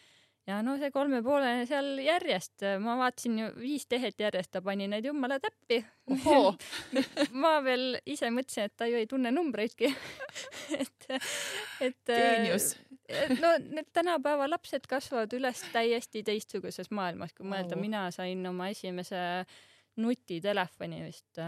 ja 0.47 0.59
no 0.65 0.75
see 0.81 0.91
kolmepoolene 0.95 1.67
seal 1.69 1.99
järjest, 2.03 2.65
ma 2.83 2.97
vaatasin 3.01 3.39
ju 3.39 3.49
viis 3.61 3.87
tehet 3.91 4.21
järjest, 4.21 4.53
ta 4.55 4.63
pani 4.65 4.89
need 4.91 5.07
jumala 5.07 5.39
täppi. 5.43 5.83
ma 7.45 7.57
veel 7.65 7.99
ise 8.11 8.31
mõtlesin, 8.35 8.69
et 8.69 8.77
ta 8.77 8.89
ju 8.91 8.99
ei 8.99 9.09
tunne 9.11 9.31
numbreidki 9.35 9.91
et, 10.81 11.09
et. 11.81 12.01
geenius. 12.11 12.73
no 13.39 13.55
need 13.69 13.93
tänapäeva 13.95 14.49
lapsed 14.51 14.89
kasvavad 14.91 15.35
üles 15.39 15.63
täiesti 15.73 16.25
teistsuguses 16.27 16.91
maailmas, 16.91 17.35
kui 17.37 17.47
mõelda 17.47 17.79
mina 17.79 18.09
sain 18.15 18.43
oma 18.49 18.73
esimese 18.75 19.23
nutitelefoni 20.01 21.03
vist 21.05 21.41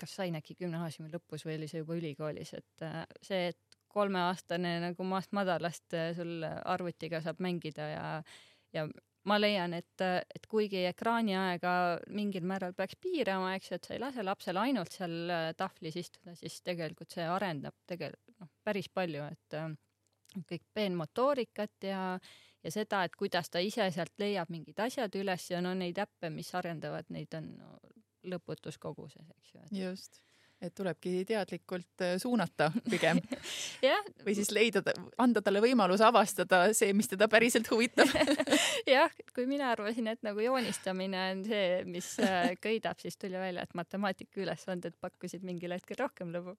kas 0.00 0.14
sain 0.16 0.36
äkki 0.38 0.56
gümnaasiumi 0.62 1.10
lõpus 1.12 1.44
või 1.44 1.58
oli 1.58 1.68
see 1.68 1.82
juba 1.82 1.98
ülikoolis, 1.98 2.54
et 2.56 2.84
see, 3.26 3.50
et 3.50 3.80
kolmeaastane 3.90 4.78
nagu 4.84 5.06
maast 5.06 5.34
madalast 5.36 5.94
äh, 5.98 6.12
sul 6.16 6.44
arvutiga 6.46 7.20
saab 7.24 7.40
mängida 7.42 7.88
ja, 7.90 8.04
ja 8.74 8.86
ma 9.28 9.36
leian, 9.40 9.74
et, 9.76 10.00
et 10.00 10.46
kuigi 10.48 10.84
ekraaniaega 10.88 11.72
mingil 12.16 12.46
määral 12.48 12.74
peaks 12.76 12.96
piirama, 13.02 13.54
eks 13.56 13.70
ju, 13.70 13.78
et 13.78 13.88
sa 13.88 13.96
ei 13.96 14.02
lase 14.02 14.24
lapsel 14.26 14.60
ainult 14.62 14.94
seal 14.94 15.16
äh, 15.34 15.50
tahvlis 15.58 15.98
istuda, 16.00 16.36
siis 16.38 16.60
tegelikult 16.66 17.16
see 17.16 17.26
arendab 17.28 17.76
tegelikult 17.90 18.38
noh, 18.40 18.52
päris 18.64 18.88
palju, 18.94 19.26
et 19.26 19.58
äh, 19.58 19.72
kõik 20.46 20.64
peenmotoorikat 20.74 21.90
ja, 21.90 22.04
ja 22.64 22.72
seda, 22.74 23.04
et 23.04 23.16
kuidas 23.16 23.50
ta 23.50 23.62
ise 23.64 23.86
sealt 23.94 24.16
leiab 24.20 24.50
mingid 24.52 24.80
asjad 24.80 25.14
üles 25.20 25.50
ja 25.50 25.60
no 25.64 25.74
neid 25.74 25.98
äppe, 25.98 26.30
mis 26.34 26.54
arendavad, 26.54 27.08
neid 27.14 27.34
on 27.38 27.54
no, 27.58 27.76
lõputus 28.28 28.78
koguses, 28.80 29.30
eks 29.38 29.54
ju 29.54 29.86
just. 29.86 30.20
Et 30.60 30.74
tulebki 30.76 31.22
teadlikult 31.24 32.02
äh, 32.04 32.18
suunata 32.20 32.66
pigem. 32.84 33.16
Või 34.26 34.34
siis 34.36 34.50
leida, 34.52 34.82
anda 35.16 35.40
talle 35.40 35.62
võimalus 35.64 36.02
avastada 36.04 36.66
see, 36.76 36.92
mis 36.92 37.08
teda 37.08 37.30
päriselt 37.32 37.70
huvitab. 37.72 38.12
Jah, 38.94 39.14
kui 39.32 39.46
mina 39.48 39.70
arvasin, 39.72 40.10
et 40.12 40.20
nagu 40.26 40.44
joonistamine 40.44 41.22
on 41.30 41.40
see, 41.48 41.80
mis 41.88 42.10
äh, 42.20 42.52
köidab, 42.60 43.00
siis 43.00 43.16
tuli 43.16 43.40
välja, 43.40 43.64
et 43.64 43.72
matemaatika 43.72 44.44
ülesanded 44.44 45.00
pakkusid 45.00 45.48
mingil 45.48 45.72
hetkel 45.72 45.96
rohkem 46.02 46.36
lõbu. 46.36 46.58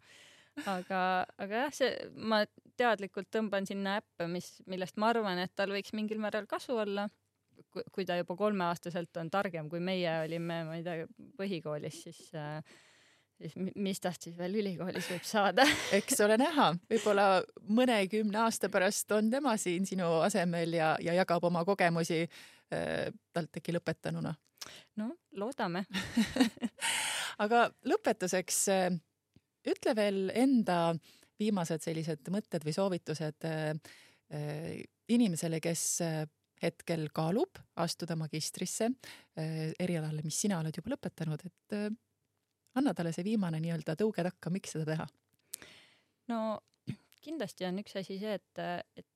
Aga, 0.65 1.01
aga 1.41 1.63
jah, 1.65 1.73
see, 1.75 1.89
ma 2.15 2.43
teadlikult 2.79 3.29
tõmban 3.33 3.67
sinna 3.69 3.97
äppe, 4.01 4.27
mis, 4.31 4.53
millest 4.69 4.99
ma 5.01 5.11
arvan, 5.13 5.41
et 5.43 5.53
tal 5.55 5.73
võiks 5.73 5.95
mingil 5.97 6.21
määral 6.23 6.47
kasu 6.49 6.77
olla. 6.83 7.09
Kui 7.71 8.03
ta 8.03 8.17
juba 8.17 8.35
kolmeaastaselt 8.35 9.15
on 9.21 9.29
targem, 9.31 9.67
kui 9.71 9.79
meie 9.79 10.09
olime, 10.25 10.63
ma 10.67 10.75
ei 10.75 10.81
tea, 10.83 11.05
põhikoolis, 11.39 12.01
siis 12.03 12.31
äh, 12.35 12.57
siis 13.41 13.73
mis 13.75 14.01
tast 14.01 14.25
siis 14.25 14.37
veel 14.37 14.55
ülikoolis 14.61 15.07
võib 15.11 15.25
saada? 15.27 15.65
Eks 15.97 16.19
ole 16.25 16.37
näha, 16.41 16.71
võib-olla 16.91 17.27
mõnekümne 17.69 18.41
aasta 18.43 18.69
pärast 18.73 19.11
on 19.15 19.31
tema 19.33 19.55
siin 19.61 19.85
sinu 19.89 20.07
asemel 20.25 20.77
ja, 20.77 20.93
ja 21.01 21.15
jagab 21.17 21.45
oma 21.49 21.63
kogemusi 21.67 22.23
äh, 22.25 23.09
TalTechi 23.33 23.75
lõpetanuna. 23.77 24.33
no 25.01 25.13
loodame. 25.37 25.85
Aga 27.43 27.69
lõpetuseks 27.87 28.61
äh, 28.73 28.89
ütle 29.69 29.95
veel 29.97 30.31
enda 30.33 30.93
viimased 31.41 31.83
sellised 31.83 32.29
mõtted 32.33 32.65
või 32.65 32.75
soovitused 32.75 33.47
äh, 33.49 33.71
äh, 34.33 34.81
inimesele, 35.11 35.61
kes 35.63 35.85
äh, 36.05 36.23
hetkel 36.61 37.07
kaalub 37.09 37.57
astuda 37.81 38.13
magistrisse 38.19 38.91
erialale, 39.33 40.21
mis 40.21 40.37
sina 40.43 40.59
oled 40.61 40.75
juba 40.77 40.91
lõpetanud, 40.93 41.41
et 41.47 41.73
anna 42.77 42.91
talle 42.93 43.09
see 43.15 43.25
viimane 43.25 43.57
nii-öelda 43.63 43.95
tõuge 43.97 44.21
takka, 44.27 44.51
miks 44.53 44.75
seda 44.75 44.85
teha? 44.85 45.07
no 46.29 46.37
kindlasti 47.25 47.65
on 47.65 47.81
üks 47.81 47.97
asi 47.97 48.19
see, 48.21 48.35
et, 48.37 48.61
et 48.93 49.07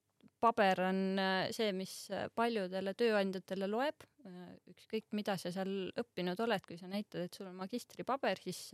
paber 0.42 0.82
on 0.88 1.22
see, 1.54 1.70
mis 1.78 1.94
paljudele 2.34 2.96
tööandjatele 2.98 3.70
loeb, 3.70 4.10
ükskõik 4.74 5.14
mida 5.14 5.38
sa 5.38 5.54
seal 5.54 5.92
õppinud 6.02 6.42
oled, 6.48 6.66
kui 6.66 6.82
sa 6.82 6.90
näitad, 6.90 7.28
et 7.28 7.38
sul 7.38 7.52
on 7.52 7.62
magistripaber, 7.62 8.42
siis 8.42 8.72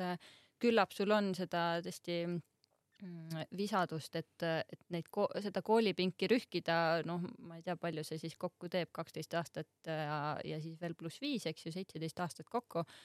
küllap 0.61 0.93
sul 0.95 1.11
on 1.15 1.31
seda 1.37 1.63
tõesti 1.83 2.17
mm, 2.27 3.47
visadust, 3.57 4.15
et, 4.19 4.45
et 4.45 4.83
neid 4.93 5.09
seda 5.41 5.63
koolipinki 5.65 6.29
rühkida, 6.31 6.77
noh, 7.07 7.25
ma 7.47 7.57
ei 7.59 7.65
tea, 7.65 7.75
palju 7.79 8.05
see 8.07 8.21
siis 8.21 8.37
kokku 8.39 8.69
teeb, 8.71 8.93
kaksteist 8.95 9.33
aastat 9.39 9.89
ja, 9.89 10.37
ja 10.45 10.61
siis 10.63 10.77
veel 10.81 10.95
pluss 10.95 11.21
viis, 11.23 11.47
eks 11.49 11.67
ju, 11.67 11.75
seitseteist 11.75 12.23
aastat 12.23 12.49
kokku 12.49 12.85
uh, 12.85 12.95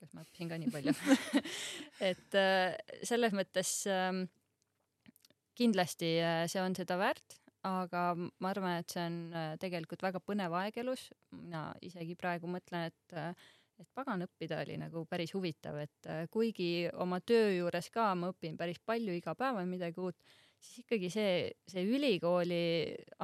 kas 0.00 0.12
ma 0.12 0.22
õppisin 0.24 0.50
ka 0.50 0.58
nii 0.60 0.72
palju 0.72 0.94
et 2.10 2.38
äh, 2.38 2.76
selles 3.06 3.34
mõttes 3.36 3.72
ähm, 3.90 4.26
kindlasti 5.56 6.16
äh, 6.20 6.44
see 6.50 6.62
on 6.62 6.76
seda 6.76 6.98
väärt, 7.00 7.38
aga 7.66 8.08
ma 8.16 8.52
arvan, 8.52 8.80
et 8.82 8.92
see 8.92 9.04
on 9.08 9.20
äh, 9.32 9.54
tegelikult 9.62 10.04
väga 10.04 10.20
põnev 10.22 10.56
aeg 10.60 10.76
elus. 10.82 11.08
mina 11.32 11.70
isegi 11.84 12.18
praegu 12.18 12.50
mõtlen, 12.50 12.92
et 12.92 13.16
et 13.82 13.88
pagan, 13.94 14.24
õppida 14.26 14.62
oli 14.64 14.78
nagu 14.80 15.04
päris 15.10 15.34
huvitav, 15.36 15.78
et 15.82 16.10
kuigi 16.32 16.88
oma 17.02 17.20
töö 17.20 17.50
juures 17.58 17.90
ka 17.94 18.10
ma 18.18 18.32
õpin 18.32 18.56
päris 18.58 18.80
palju, 18.84 19.14
iga 19.16 19.34
päev 19.38 19.60
on 19.62 19.68
midagi 19.70 20.00
uut, 20.00 20.16
siis 20.60 20.84
ikkagi 20.84 21.10
see, 21.12 21.34
see 21.68 21.84
ülikooli 21.84 22.62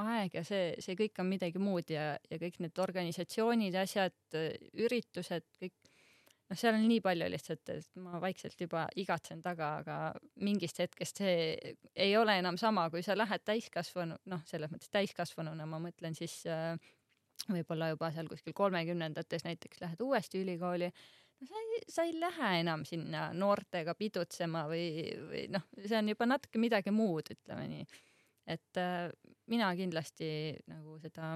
aeg 0.02 0.36
ja 0.38 0.44
see, 0.46 0.74
see 0.82 0.98
kõik 0.98 1.22
on 1.22 1.30
midagi 1.32 1.62
muud 1.62 1.90
ja, 1.92 2.12
ja 2.30 2.40
kõik 2.40 2.60
need 2.62 2.82
organisatsioonid, 2.84 3.78
asjad, 3.82 4.18
üritused, 4.76 5.48
kõik 5.60 5.92
noh, 6.52 6.58
seal 6.58 6.76
on 6.76 6.86
nii 6.86 7.00
palju 7.04 7.28
lihtsalt, 7.32 7.72
et 7.72 8.00
ma 8.02 8.20
vaikselt 8.22 8.60
juba 8.60 8.86
igatsen 9.00 9.42
taga, 9.44 9.76
aga 9.82 9.98
mingist 10.44 10.80
hetkest 10.82 11.22
see 11.22 11.74
ei 11.94 12.16
ole 12.18 12.36
enam 12.40 12.58
sama, 12.60 12.88
kui 12.92 13.04
sa 13.04 13.16
lähed 13.16 13.44
täiskasvanu, 13.48 14.18
noh, 14.32 14.42
selles 14.48 14.72
mõttes 14.72 14.92
täiskasvanuna 14.92 15.66
ma 15.68 15.80
mõtlen 15.82 16.16
siis 16.18 16.42
äh, 16.50 16.76
võib-olla 17.50 17.90
juba 17.92 18.12
seal 18.14 18.28
kuskil 18.30 18.54
kolmekümnendates 18.56 19.44
näiteks 19.46 19.82
lähed 19.82 20.02
uuesti 20.04 20.42
ülikooli, 20.42 20.90
no 21.40 21.48
sa 21.48 21.62
ei, 21.62 21.80
sa 21.90 22.06
ei 22.06 22.14
lähe 22.20 22.52
enam 22.60 22.84
sinna 22.88 23.28
noortega 23.36 23.94
pidutsema 23.98 24.66
või, 24.70 24.86
või 25.30 25.46
noh, 25.52 25.66
see 25.80 25.98
on 25.98 26.12
juba 26.12 26.28
natuke 26.28 26.62
midagi 26.62 26.94
muud, 26.94 27.32
ütleme 27.34 27.66
nii. 27.72 27.88
et 28.54 28.80
äh, 28.82 29.08
mina 29.50 29.72
kindlasti 29.78 30.28
nagu 30.70 30.98
seda, 31.02 31.34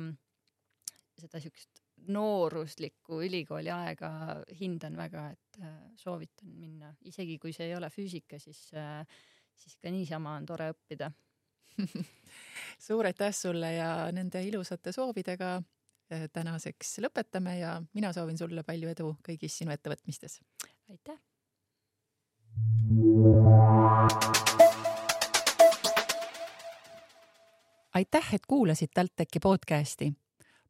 seda 1.19 1.43
siukest 1.43 1.83
nooruslikku 2.13 3.21
ülikooli 3.25 3.71
aega 3.73 4.11
hindan 4.61 4.97
väga, 4.99 5.31
et 5.33 5.63
äh, 5.63 5.77
soovitan 5.99 6.53
minna, 6.55 6.93
isegi 7.09 7.39
kui 7.43 7.55
see 7.57 7.71
ei 7.71 7.77
ole 7.77 7.91
füüsika, 7.91 8.39
siis, 8.43 8.69
äh, 8.77 9.03
siis 9.57 9.79
ka 9.81 9.91
niisama 9.91 10.37
on 10.37 10.47
tore 10.47 10.71
õppida. 10.75 11.11
Suur 12.87 13.09
aitäh 13.09 13.35
sulle 13.35 13.73
ja 13.75 13.89
nende 14.13 14.41
ilusate 14.45 14.93
soovidega 14.93 15.57
tänaseks 16.33 16.99
lõpetame 17.05 17.59
ja 17.59 17.83
mina 17.95 18.13
soovin 18.13 18.39
sulle 18.39 18.63
palju 18.63 18.89
edu 18.89 19.15
kõigis 19.29 19.59
sinu 19.59 19.73
ettevõtmistes. 19.75 20.41
aitäh. 20.91 21.19
aitäh, 27.95 28.35
et 28.35 28.47
kuulasid 28.47 28.95
TalTechi 28.95 29.41
podcasti 29.41 30.13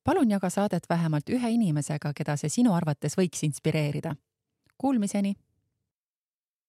palun 0.06 0.30
jaga 0.30 0.50
saadet 0.50 0.86
vähemalt 0.88 1.30
ühe 1.34 1.50
inimesega, 1.50 2.12
keda 2.14 2.36
see 2.38 2.52
sinu 2.60 2.74
arvates 2.76 3.16
võiks 3.18 3.42
inspireerida. 3.42 4.14
Kuulmiseni 4.78 5.34